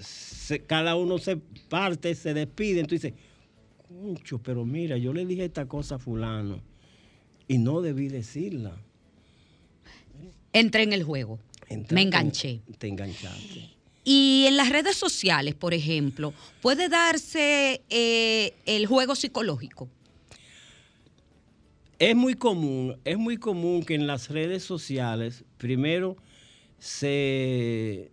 [0.00, 1.36] se- cada uno se
[1.68, 3.22] parte, se despide, entonces dice,
[3.86, 6.62] concho, pero mira, yo le dije esta cosa a fulano
[7.50, 8.70] y no debí decirla.
[10.52, 11.40] Entré en el juego.
[11.68, 12.60] Entraste- Me enganché.
[12.78, 13.70] Te enganchaste.
[14.04, 16.32] Y en las redes sociales, por ejemplo,
[16.62, 19.88] puede darse eh, el juego psicológico.
[21.98, 26.16] Es muy común, es muy común que en las redes sociales, primero,
[26.78, 28.12] se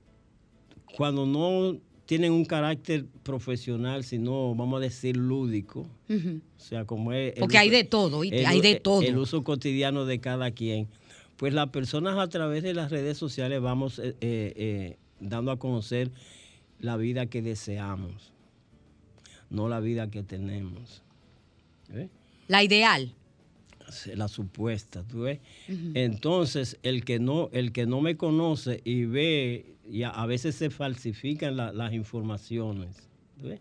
[0.95, 7.34] cuando no tienen un carácter profesional, sino, vamos a decir, lúdico, o sea, como es...
[7.36, 8.22] el Porque hay de todo.
[8.22, 9.02] Hay de todo.
[9.02, 10.88] El uso cotidiano de cada quien.
[11.36, 15.60] Pues las personas a través de las redes sociales vamos eh, eh, eh, dando a
[15.60, 16.10] conocer
[16.80, 18.32] la vida que deseamos,
[19.50, 21.04] no la vida que tenemos.
[21.93, 22.08] ¿Eh?
[22.48, 23.13] La ideal.
[24.15, 25.39] La supuesta, ¿tú ves?
[25.93, 30.56] Entonces, el que no, el que no me conoce y ve, y a, a veces
[30.56, 33.08] se falsifican la- las informaciones,
[33.39, 33.60] ¿tú ves?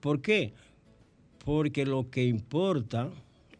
[0.00, 0.52] ¿Por qué?
[1.44, 3.10] Porque lo que importa,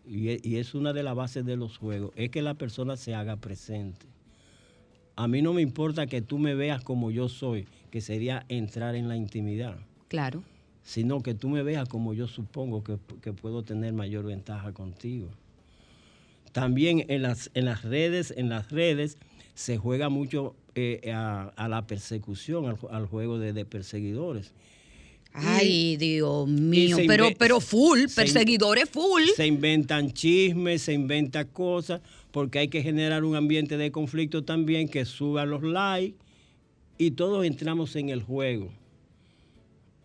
[0.09, 2.97] y e- y es una de las bases de los juegos, es que la persona
[2.97, 4.07] se haga presente.
[5.17, 8.95] A mí no me importa que tú me veas como yo soy, que sería entrar
[8.95, 9.77] en la intimidad
[10.09, 10.43] Claro.
[10.91, 15.29] Sino que tú me veas como yo supongo que, que puedo tener mayor ventaja contigo.
[16.51, 19.17] También en las, en las redes, en las redes
[19.55, 24.53] se juega mucho eh, a, a la persecución, al, al juego de, de perseguidores.
[25.33, 26.97] Ay, Dios mío.
[27.07, 29.23] Pero, pero full, perseguidores full.
[29.37, 32.01] Se inventan chismes, se inventan cosas,
[32.33, 36.19] porque hay que generar un ambiente de conflicto también que suba los likes
[36.99, 38.73] y todos entramos en el juego.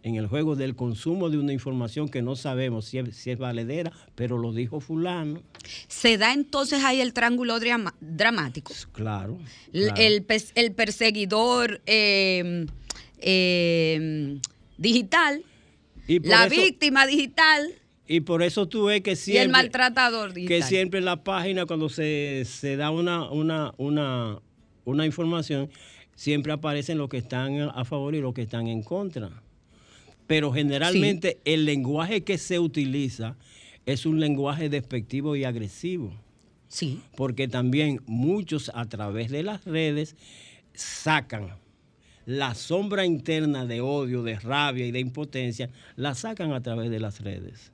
[0.05, 3.39] En el juego del consumo de una información que no sabemos si es, si es
[3.39, 5.41] valedera, pero lo dijo fulano.
[5.87, 8.71] Se da entonces ahí el triángulo drama- dramático.
[8.91, 9.39] Claro.
[9.73, 10.23] El,
[10.75, 12.67] perseguidor eh,
[13.17, 14.37] eh,
[14.77, 15.43] digital,
[16.07, 17.73] y, la eso, víctima digital
[18.07, 20.59] y por eso tú ves que y el siempre, maltratador digital.
[20.59, 24.39] que siempre en la página cuando se, se da una, una, una,
[24.83, 25.71] una información,
[26.13, 29.31] siempre aparecen los que están a favor y los que están en contra.
[30.27, 33.37] Pero generalmente el lenguaje que se utiliza
[33.85, 36.13] es un lenguaje despectivo y agresivo.
[36.67, 37.01] Sí.
[37.15, 40.15] Porque también muchos a través de las redes
[40.73, 41.55] sacan
[42.25, 46.99] la sombra interna de odio, de rabia y de impotencia, la sacan a través de
[46.99, 47.71] las redes.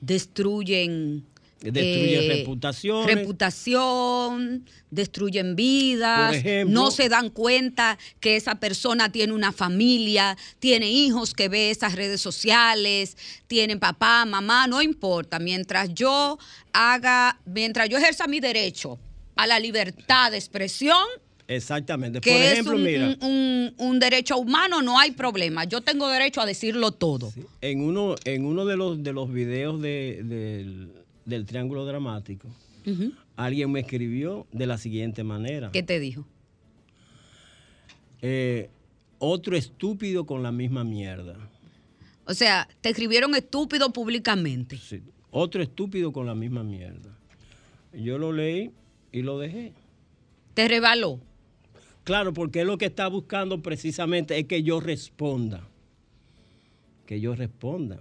[0.00, 1.24] Destruyen
[1.60, 3.06] Destruyen eh, reputación.
[3.06, 10.36] reputación, destruyen vidas, Por ejemplo- no se dan cuenta que esa persona tiene una familia,
[10.60, 16.38] tiene hijos que ve esas redes sociales, tiene papá, mamá, no importa, mientras yo
[16.72, 18.98] haga, mientras yo ejerza mi derecho
[19.36, 21.04] a la libertad de expresión,
[21.48, 22.20] Exactamente.
[22.20, 25.64] que Por ejemplo, es un, mira, un- un- un derecho humano, no hay problema.
[25.64, 27.32] Yo tengo derecho a decirlo todo.
[27.62, 30.20] en uno, en uno de los de los videos de-
[31.28, 32.48] del Triángulo Dramático,
[33.36, 35.70] alguien me escribió de la siguiente manera.
[35.72, 36.26] ¿Qué te dijo?
[38.22, 38.70] Eh,
[39.18, 41.36] otro estúpido con la misma mierda.
[42.24, 44.78] O sea, te escribieron estúpido públicamente.
[44.78, 47.14] Sí, otro estúpido con la misma mierda.
[47.92, 48.70] Yo lo leí
[49.12, 49.72] y lo dejé.
[50.54, 51.20] Te rebaló.
[52.04, 55.68] Claro, porque lo que está buscando precisamente es que yo responda.
[57.04, 58.00] Que yo responda.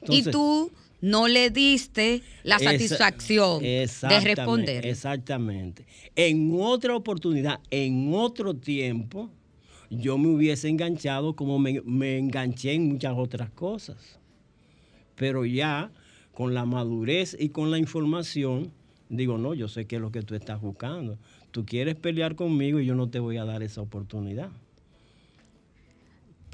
[0.00, 0.70] y Entonces, tú
[1.04, 4.86] no le diste la satisfacción de responder.
[4.86, 5.84] Exactamente.
[6.16, 9.30] En otra oportunidad, en otro tiempo,
[9.90, 14.18] yo me hubiese enganchado como me, me enganché en muchas otras cosas.
[15.14, 15.92] Pero ya
[16.32, 18.72] con la madurez y con la información,
[19.10, 21.18] digo, no, yo sé qué es lo que tú estás buscando.
[21.50, 24.50] Tú quieres pelear conmigo y yo no te voy a dar esa oportunidad.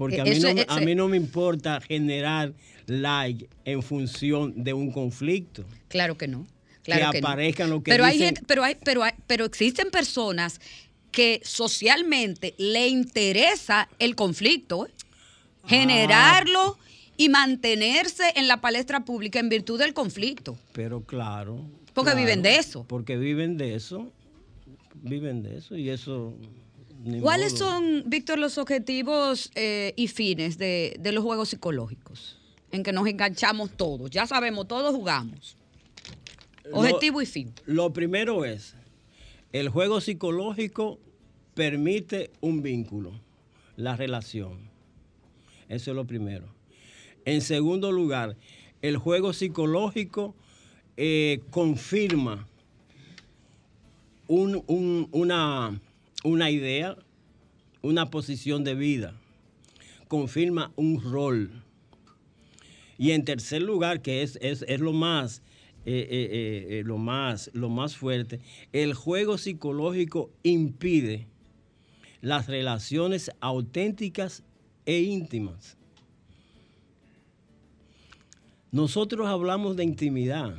[0.01, 2.55] Porque a mí, Eso- no, me- a mí no me importa generar
[2.87, 5.63] like en función de un conflicto.
[5.89, 6.47] Claro que no.
[6.83, 7.29] Claro Que no.
[7.29, 10.59] aparezcan lo que pero hay gente, pero hay, pero hay- pero existen personas
[11.13, 14.91] que socialmente le interesa el conflicto, ¿eh?
[15.65, 15.69] Ah.
[15.69, 16.79] generarlo
[17.19, 20.57] y mantenerse en la palestra pública en virtud del conflicto.
[20.73, 21.69] Pero claro.
[21.93, 22.85] Porque claro, viven de eso.
[22.89, 24.11] Porque viven de eso.
[24.95, 26.33] Viven de eso y eso.
[27.23, 27.65] ¿Cuáles modo.
[27.65, 32.39] son, Víctor, los objetivos eh, y fines de, de los juegos psicológicos?
[32.73, 34.11] En que nos enganchamos todos.
[34.11, 35.57] Ya sabemos, todos jugamos.
[36.73, 37.53] Objetivo y fin.
[37.67, 38.75] Lo primero es:
[39.53, 41.01] el juego psicológico
[41.55, 43.13] permite un vínculo,
[43.77, 44.71] la relación.
[45.69, 46.47] Eso es lo primero.
[47.25, 48.37] En segundo lugar,
[48.83, 50.35] el juego psicológico
[50.97, 52.47] eh, confirma
[54.29, 55.81] un- un- una,
[56.25, 56.97] una idea,
[57.83, 59.15] una posición de vida,
[60.09, 61.63] confirma un rol.
[62.99, 65.43] Y en tercer lugar, que es, es- es lo más,
[65.87, 68.41] eh, eh, eh, lo más, lo más fuerte,
[68.73, 71.27] el juego psicológico impide
[72.21, 74.43] las relaciones auténticas
[74.85, 75.79] e íntimas.
[78.73, 80.55] Nosotros hablamos de intimidad,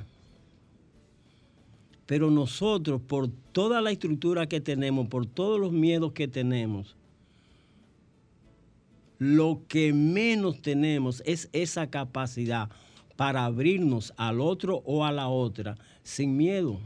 [2.12, 6.98] pero nosotros, por toda la estructura que tenemos, por todos los miedos que tenemos,
[9.18, 12.70] lo que menos tenemos es esa capacidad
[13.16, 16.82] para abrirnos al otro o a la otra sin miedo,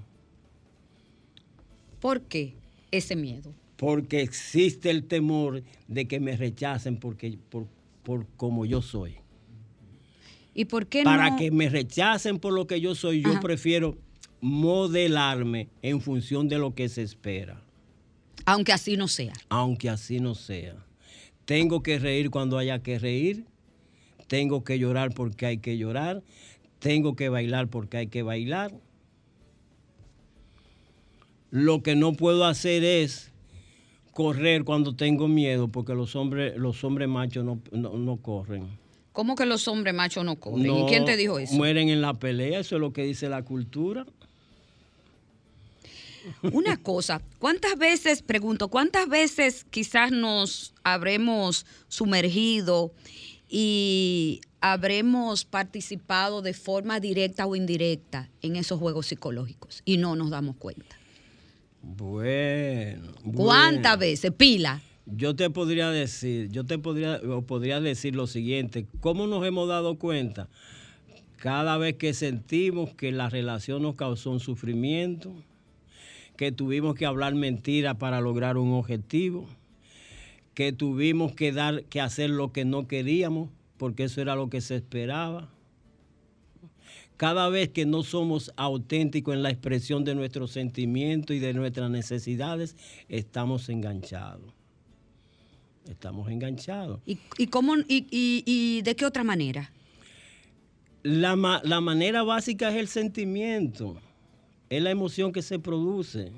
[2.00, 2.54] ¿Por qué
[2.92, 3.52] ese miedo?
[3.78, 7.66] porque existe el temor de que me rechacen porque, por,
[8.04, 9.16] por como yo soy.
[10.54, 11.36] ¿Y por qué Para no?
[11.36, 13.40] que me rechacen por lo que yo soy, yo Ajá.
[13.40, 13.98] prefiero
[14.42, 17.62] modelarme en función de lo que se espera,
[18.46, 19.34] Aunque así no sea.
[19.50, 20.76] aunque así no sea.
[21.46, 23.46] Tengo que reír cuando haya que reír,
[24.28, 26.24] tengo que llorar porque hay que llorar,
[26.80, 28.74] tengo que bailar porque hay que bailar.
[31.52, 33.32] Lo que no puedo hacer es
[34.12, 38.68] correr cuando tengo miedo, porque los hombres, los hombres machos no, no- no corren.
[39.14, 40.76] ¿Cómo que los hombres machos no corren?
[40.76, 41.54] ¿Y quién te dijo eso?
[41.56, 44.06] Mueren en la pelea, eso es lo que dice la cultura.
[46.42, 52.94] Una cosa, ¿cuántas veces, pregunto, cuántas veces quizás nos habremos sumergido
[53.48, 60.30] y habremos participado de forma directa o indirecta en esos juegos psicológicos y no nos
[60.32, 60.98] damos cuenta?
[61.82, 63.14] Bueno.
[63.36, 64.00] ¿Cuántas bueno.
[64.00, 64.32] veces?
[64.32, 64.82] Pila.
[65.06, 69.68] Yo te podría decir, yo te podría, o podría decir lo siguiente, ¿cómo nos hemos
[69.68, 70.50] dado cuenta?
[71.38, 75.32] Cada vez que sentimos que la relación nos causó un sufrimiento,
[76.38, 79.48] que tuvimos que hablar mentiras para lograr un objetivo,
[80.54, 84.62] que tuvimos que dar, que hacer lo que no queríamos, porque eso era lo que
[84.62, 85.50] se esperaba,
[87.18, 91.90] cada vez que no somos auténticos en la expresión de nuestros sentimientos y de nuestras
[91.90, 92.76] necesidades,
[93.08, 94.54] estamos enganchados.
[95.90, 97.00] Estamos enganchados.
[97.06, 99.72] ¿Y, cómo, y, de qué otra manera?
[101.04, 104.02] La, la manera básica es el sentimiento,
[104.70, 106.32] es la emoción que se produce.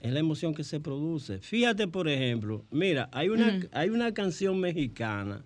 [0.00, 1.38] Es la emoción que se produce.
[1.40, 5.44] Fíjate, por ejemplo, mira, hay una, hay una canción mexicana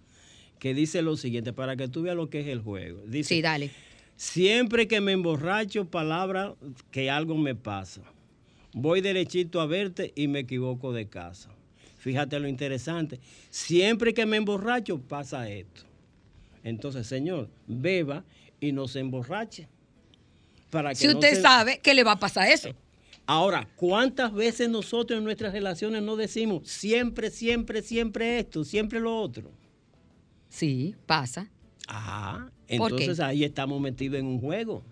[0.59, 3.03] que dice lo siguiente, para que tú veas lo que es el juego.
[3.07, 3.71] Dice, sí, dale.
[4.17, 6.55] Siempre que me emborracho, palabra
[6.91, 8.03] que algo me pasa.
[8.75, 11.51] Voy derechito a verte y me equivoco de casa.
[11.97, 13.19] Fíjate lo interesante.
[13.49, 15.83] Siempre que me emborracho, pasa esto.
[16.63, 18.25] Entonces, Señor, beba
[18.61, 19.69] y no se emborrache.
[20.71, 22.71] Para que si usted sabe que le va a pasar eso.
[23.27, 29.17] Ahora, ¿cuántas veces nosotros en nuestras relaciones no decimos siempre, siempre, siempre esto, siempre lo
[29.21, 29.51] otro?
[30.49, 31.49] Sí, pasa.
[31.87, 34.83] Ah, entonces ahí estamos metidos en un juego.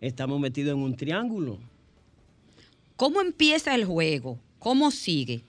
[0.00, 1.58] Estamos metidos en un triángulo.
[2.96, 4.38] ¿Cómo empieza el juego?
[4.58, 5.42] ¿Cómo sigue?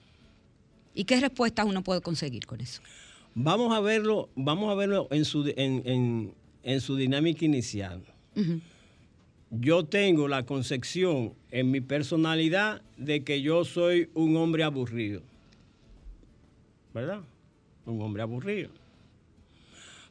[0.94, 2.80] ¿Y qué respuestas uno puede conseguir con eso?
[3.34, 6.34] Vamos a verlo, vamos a verlo en su, en,
[6.80, 8.02] su dinámica inicial.
[9.54, 15.20] Yo tengo la concepción en mi personalidad de que yo soy un hombre aburrido.
[16.94, 17.20] ¿Verdad?
[17.84, 18.70] Un hombre aburrido.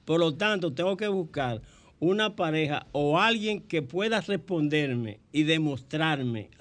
[0.06, 1.60] Por lo tanto, tengo que buscar
[2.00, 6.52] una pareja o alguien que pueda responderme y demostrarme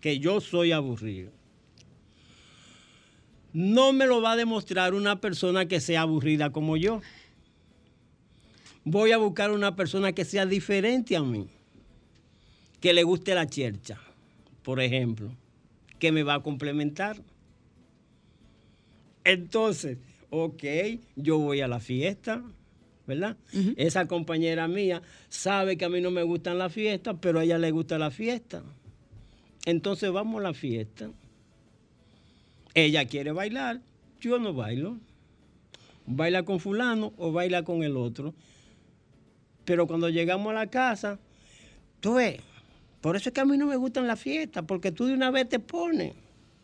[0.00, 1.32] que yo soy aburrido.
[3.52, 7.02] No me lo va a demostrar una persona que sea aburrida como yo.
[8.84, 11.50] Voy a buscar una persona que sea diferente a mí,
[12.80, 13.98] que le guste la chercha,
[14.62, 15.30] por ejemplo,
[15.98, 17.16] que me va a complementar.
[19.24, 19.98] Entonces,
[20.30, 20.64] ok,
[21.16, 22.42] yo voy a la fiesta,
[23.06, 23.36] ¿verdad?
[23.76, 27.58] Esa compañera mía sabe que a mí no me gustan las fiestas, pero a ella
[27.58, 28.62] le gusta la fiesta.
[29.66, 31.10] Entonces vamos a la fiesta.
[32.74, 33.80] Ella quiere bailar,
[34.20, 34.98] yo no bailo.
[36.06, 38.34] Baila con fulano o baila con el otro.
[39.64, 41.18] Pero cuando llegamos a la casa,
[42.00, 42.40] tú ves,
[43.00, 45.30] por eso es que a mí no me gustan las fiestas, porque tú de una
[45.30, 46.14] vez te pones.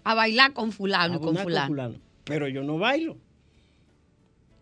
[0.05, 1.61] A bailar con fulano, con fulano.
[1.61, 2.01] con fulano.
[2.25, 3.17] Pero yo no bailo.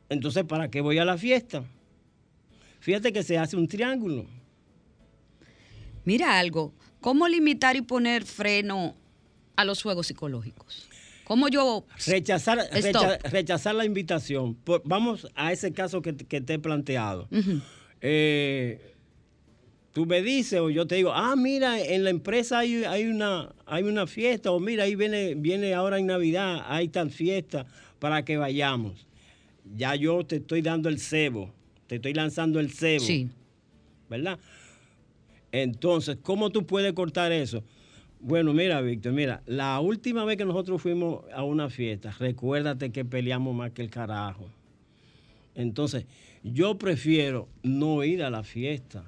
[0.09, 1.65] Entonces, ¿para qué voy a la fiesta?
[2.81, 4.27] Fíjate que se hace un triángulo.
[6.05, 8.95] Mira algo, ¿cómo limitar y poner freno
[9.57, 10.89] a los juegos psicológicos?
[11.25, 11.87] ¿Cómo yo...
[12.07, 12.59] Rechazar,
[13.31, 14.59] rechazar la invitación.
[14.85, 17.29] vamos a ese caso que, te he planteado.
[18.03, 18.94] Eh,
[19.95, 23.55] tú me dices o yo te digo, ah, mira, en la empresa hay, hay, una,
[23.65, 27.65] hay una fiesta, o mira, ahí viene, viene ahora en Navidad, hay tal fiesta
[27.99, 29.07] para que vayamos.
[29.75, 31.51] Ya yo te estoy dando el cebo
[31.87, 33.05] te estoy lanzando el cebo.
[33.05, 33.29] Sí.
[34.09, 34.39] ¿Verdad?
[35.53, 37.63] Entonces, ¿cómo tú puedes cortar eso?
[38.21, 43.05] Bueno, mira, Víctor, mira, la última vez que nosotros fuimos a una fiesta, recuérdate que
[43.05, 44.49] peleamos más que el carajo.
[45.55, 46.07] Entonces,
[46.43, 49.05] yo prefiero no ir a la fiesta.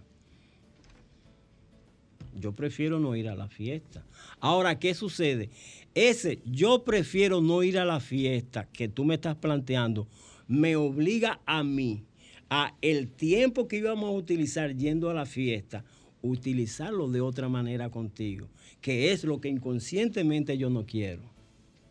[2.39, 4.05] Yo prefiero no ir a la fiesta.
[4.41, 5.51] Ahora, ¿qué sucede?
[5.95, 10.07] Ese yo prefiero no ir a la fiesta que tú me estás planteando
[10.49, 12.05] me obliga a mí
[12.49, 15.85] a el tiempo que íbamos a utilizar yendo a la fiesta,
[16.23, 18.49] utilizarlo de otra manera contigo,
[18.81, 21.23] que es lo que inconscientemente yo no quiero.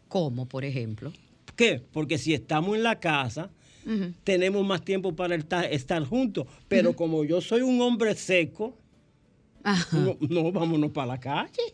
[0.08, 1.12] ¿Cómo, por ejemplo?
[1.56, 1.82] ¿Qué?
[1.92, 3.50] Porque si estamos en la casa,
[4.24, 8.78] tenemos más tiempo para estar, juntos, pero como yo soy un hombre seco,
[10.30, 11.74] no, vámonos para la calle,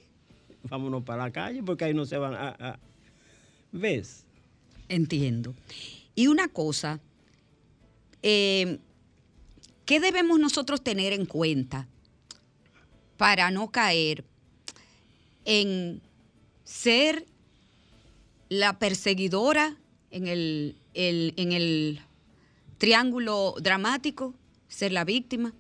[0.63, 2.79] vámonos para la calle, porque ahí no se van a...
[3.71, 4.25] ¿Ves?
[4.89, 5.53] Entiendo.
[6.15, 6.99] Y una cosa
[8.21, 8.79] eh,
[9.85, 11.87] ¿Qué debemos nosotros tener en cuenta
[13.17, 14.23] para no caer
[15.43, 16.01] en
[16.63, 17.25] ser
[18.47, 19.75] la perseguidora
[20.11, 21.99] en el, en el
[22.77, 24.33] triángulo dramático,
[24.67, 25.53] ser la víctima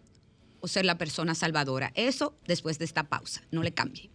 [0.61, 1.91] o ser la persona salvadora?
[1.95, 4.09] Eso después de esta pausa, no le cambie.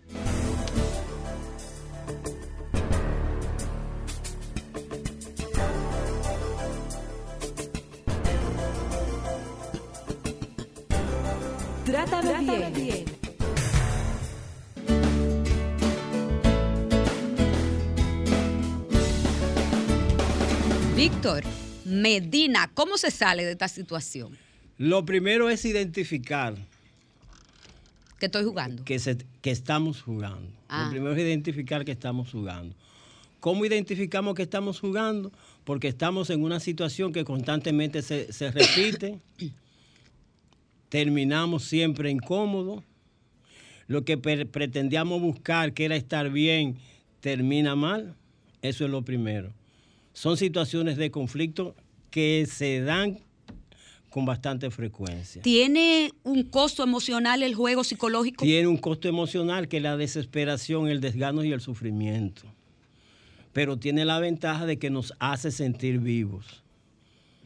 [11.84, 13.04] Trátame, bien.
[20.96, 21.44] Víctor,
[21.84, 24.36] Medina, ¿cómo se sale de esta situación?
[24.78, 26.54] Lo primero es identificar.
[28.18, 28.84] Que estoy jugando.
[28.84, 28.98] Que,
[29.40, 30.48] que estamos jugando.
[30.48, 30.88] Lo ah.
[30.90, 32.74] primero es identificar que estamos jugando.
[33.40, 35.32] ¿Cómo identificamos que estamos jugando?
[35.64, 39.18] Porque estamos en una situación que constantemente se, se repite.
[40.88, 42.82] terminamos siempre incómodos.
[43.86, 46.76] Lo que pretendíamos buscar, que era estar bien,
[47.20, 48.14] termina mal.
[48.62, 49.52] Eso es lo primero.
[50.12, 51.76] Son situaciones de conflicto
[52.10, 53.20] que se dan
[54.16, 55.42] con bastante frecuencia.
[55.42, 58.46] ¿Tiene un costo emocional el juego psicológico?
[58.46, 62.44] Tiene un costo emocional que es la desesperación, el desgano y el sufrimiento.
[63.52, 66.62] Pero tiene la ventaja de que nos hace sentir vivos.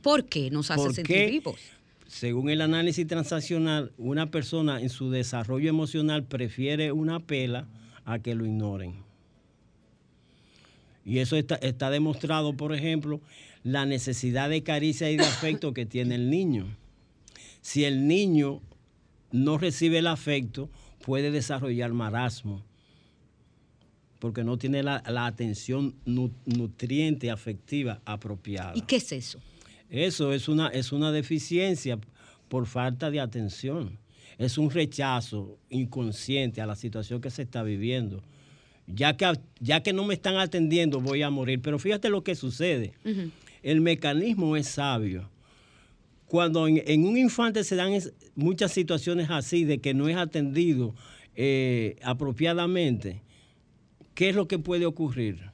[0.01, 1.59] ¿Por qué nos hace sentir vivos?
[2.07, 7.66] Según el análisis transaccional, una persona en su desarrollo emocional prefiere una pela
[8.05, 8.95] a que lo ignoren.
[11.05, 13.21] Y eso está, está demostrado, por ejemplo,
[13.62, 16.76] la necesidad de caricia y de afecto que tiene el niño.
[17.61, 18.62] Si el niño
[19.32, 20.70] no recibe el afecto,
[21.04, 22.62] puede desarrollar marasmo,
[24.18, 28.72] porque no tiene la, atención nutriente afectiva apropiada.
[28.74, 29.40] ¿Y qué es eso?
[29.88, 31.98] Eso es una, es una deficiencia
[32.48, 33.98] por falta de atención.
[34.38, 38.22] Es un rechazo inconsciente a la situación que se está viviendo.
[38.86, 41.61] Ya que, ya que no me están atendiendo, voy a morir.
[41.61, 42.94] Pero fíjate lo que sucede.
[43.62, 45.30] El mecanismo es sabio.
[46.26, 47.98] Cuando en, un infante se dan
[48.34, 50.94] muchas situaciones así de que no es atendido
[51.34, 53.22] eh, apropiadamente,
[54.14, 55.50] ¿qué es lo que puede ocurrir?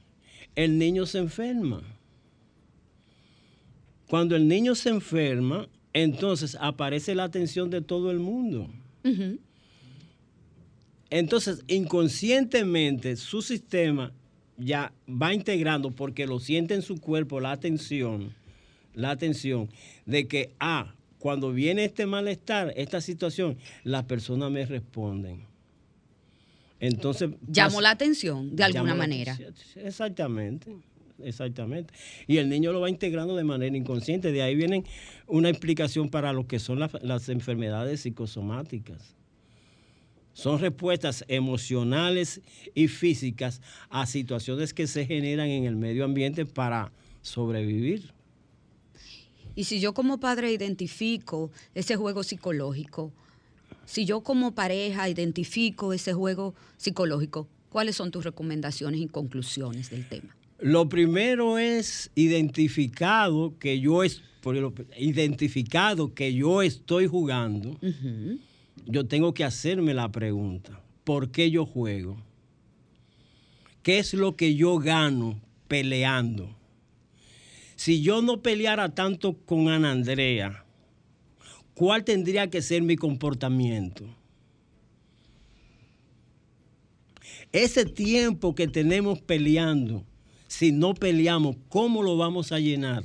[0.55, 1.83] El niño se enferma
[4.07, 8.69] cuando el niño se enferma, entonces aparece la atención de todo el mundo.
[11.09, 14.13] Entonces, inconscientemente, su sistema
[14.57, 18.33] ya va integrando, porque lo siente en su cuerpo, la atención,
[18.93, 19.69] la atención
[20.05, 25.45] de que, ah, cuando viene este malestar, esta situación, las personas me responden.
[26.79, 27.31] Entonces.
[27.47, 29.37] Llamo la atención de alguna manera.
[29.75, 30.71] Exactamente
[31.23, 31.93] exactamente.
[32.27, 34.31] Y el niño lo va integrando de manera inconsciente.
[34.31, 34.83] De ahí viene
[35.27, 39.15] una explicación para lo que son las, enfermedades psicosomáticas.
[40.37, 42.41] Son respuestas emocionales
[42.75, 43.59] y físicas
[43.89, 46.91] a situaciones que se generan en el medio ambiente para
[47.23, 48.13] sobrevivir.
[49.55, 53.11] Y si yo como padre identifico ese juego psicológico,
[53.85, 60.07] si yo como pareja identifico ese juego psicológico, ¿cuáles son tus recomendaciones y conclusiones del
[60.07, 60.37] tema?
[60.59, 64.21] Lo primero es identificado que yo es
[64.99, 67.75] identificado que yo estoy jugando.
[68.89, 72.17] Yo tengo que hacerme la pregunta, ¿por qué yo juego?
[73.83, 76.55] ¿Qué es lo que yo gano peleando?
[77.75, 80.63] Si yo no peleara tanto con Ana Andrea,
[81.73, 84.05] ¿cuál tendría que ser mi comportamiento?
[87.51, 90.05] Ese tiempo que tenemos peleando,
[90.47, 93.03] si no peleamos, ¿cómo lo vamos a llenar?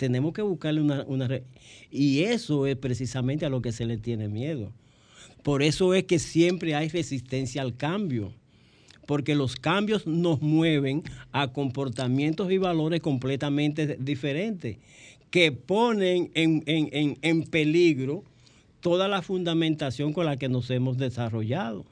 [0.00, 1.04] Tenemos que buscarle una...
[1.06, 1.28] una
[1.90, 4.72] y eso es precisamente a lo que se le tiene miedo.
[5.42, 8.32] Por eso es que siempre hay resistencia al cambio,
[9.06, 14.78] porque los cambios nos mueven a comportamientos y valores completamente diferentes,
[15.30, 16.62] que ponen en,
[17.20, 18.24] en peligro
[18.80, 21.84] toda la fundamentación con la que nos hemos desarrollado.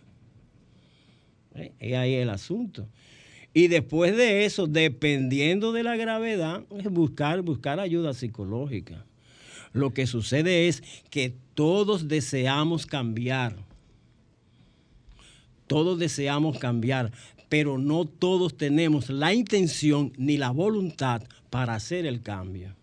[1.56, 1.94] ¿Eh?
[1.94, 2.88] Ahí el asunto.
[3.54, 9.04] Y después de eso, dependiendo de la gravedad, es buscar, buscar ayuda psicológica.
[9.72, 13.56] Lo que sucede es que todos deseamos cambiar.
[15.66, 17.12] Todos deseamos cambiar,
[17.48, 22.74] pero no todos tenemos la intención ni la voluntad para hacer el cambio.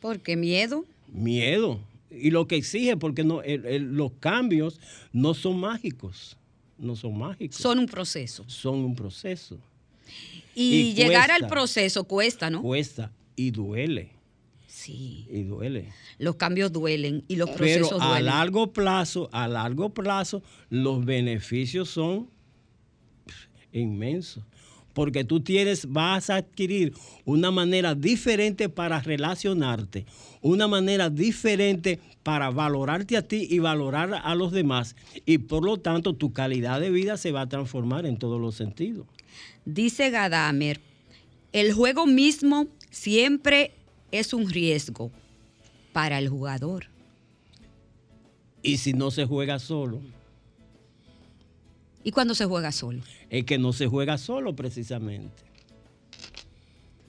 [0.00, 0.84] ¿Por qué miedo?
[1.08, 1.80] Miedo.
[2.10, 4.80] Y lo que exige, porque no, los cambios
[5.12, 6.38] no son mágicos
[6.78, 7.56] no son mágicos.
[7.56, 8.44] Son un proceso.
[8.46, 9.58] Son un proceso.
[10.54, 12.62] Y, llegar al proceso cuesta, ¿no?
[12.62, 14.10] Cuesta y duele.
[14.66, 15.26] Sí.
[15.30, 15.92] Y duele.
[16.18, 21.90] Los cambios duelen y los procesos Pero a largo plazo, a largo plazo, los beneficios
[21.90, 22.30] son
[23.72, 24.44] inmensos.
[24.98, 26.92] Porque tú tienes, vas a adquirir
[27.24, 30.06] una manera diferente para relacionarte,
[30.42, 34.96] una manera diferente para valorarte a ti y valorar a los demás.
[35.24, 38.56] Y por lo tanto, tu calidad de vida se va a transformar en todos los
[38.56, 39.06] sentidos.
[39.64, 40.80] Dice Gadamer,
[41.52, 43.74] el juego mismo siempre
[44.10, 45.12] es un riesgo
[45.92, 46.86] para el jugador.
[48.64, 50.00] Y si no se juega solo.
[52.08, 53.02] ¿Y cuando se juega solo?
[53.28, 55.42] Es que no se juega solo precisamente.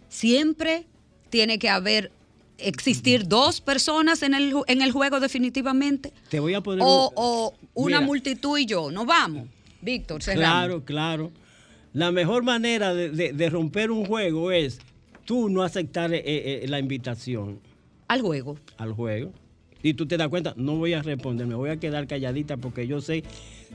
[0.10, 0.88] Siempre
[1.30, 2.12] tiene que haber
[2.58, 6.12] existir dos personas en el, en el juego definitivamente.
[6.28, 8.91] Te voy a poner o, una multitud y yo.
[8.91, 9.47] No vamos,
[9.82, 10.22] Víctor.
[10.22, 11.32] Claro, claro.
[11.93, 14.80] La mejor manera de, romper un juego es
[15.24, 17.62] tú no aceptar eh, eh, la invitación.
[18.10, 18.58] Al juego.
[18.76, 19.32] Al juego.
[19.82, 22.86] y tú te das cuenta, no voy a responder, me voy a quedar calladita porque
[22.86, 23.24] yo sé,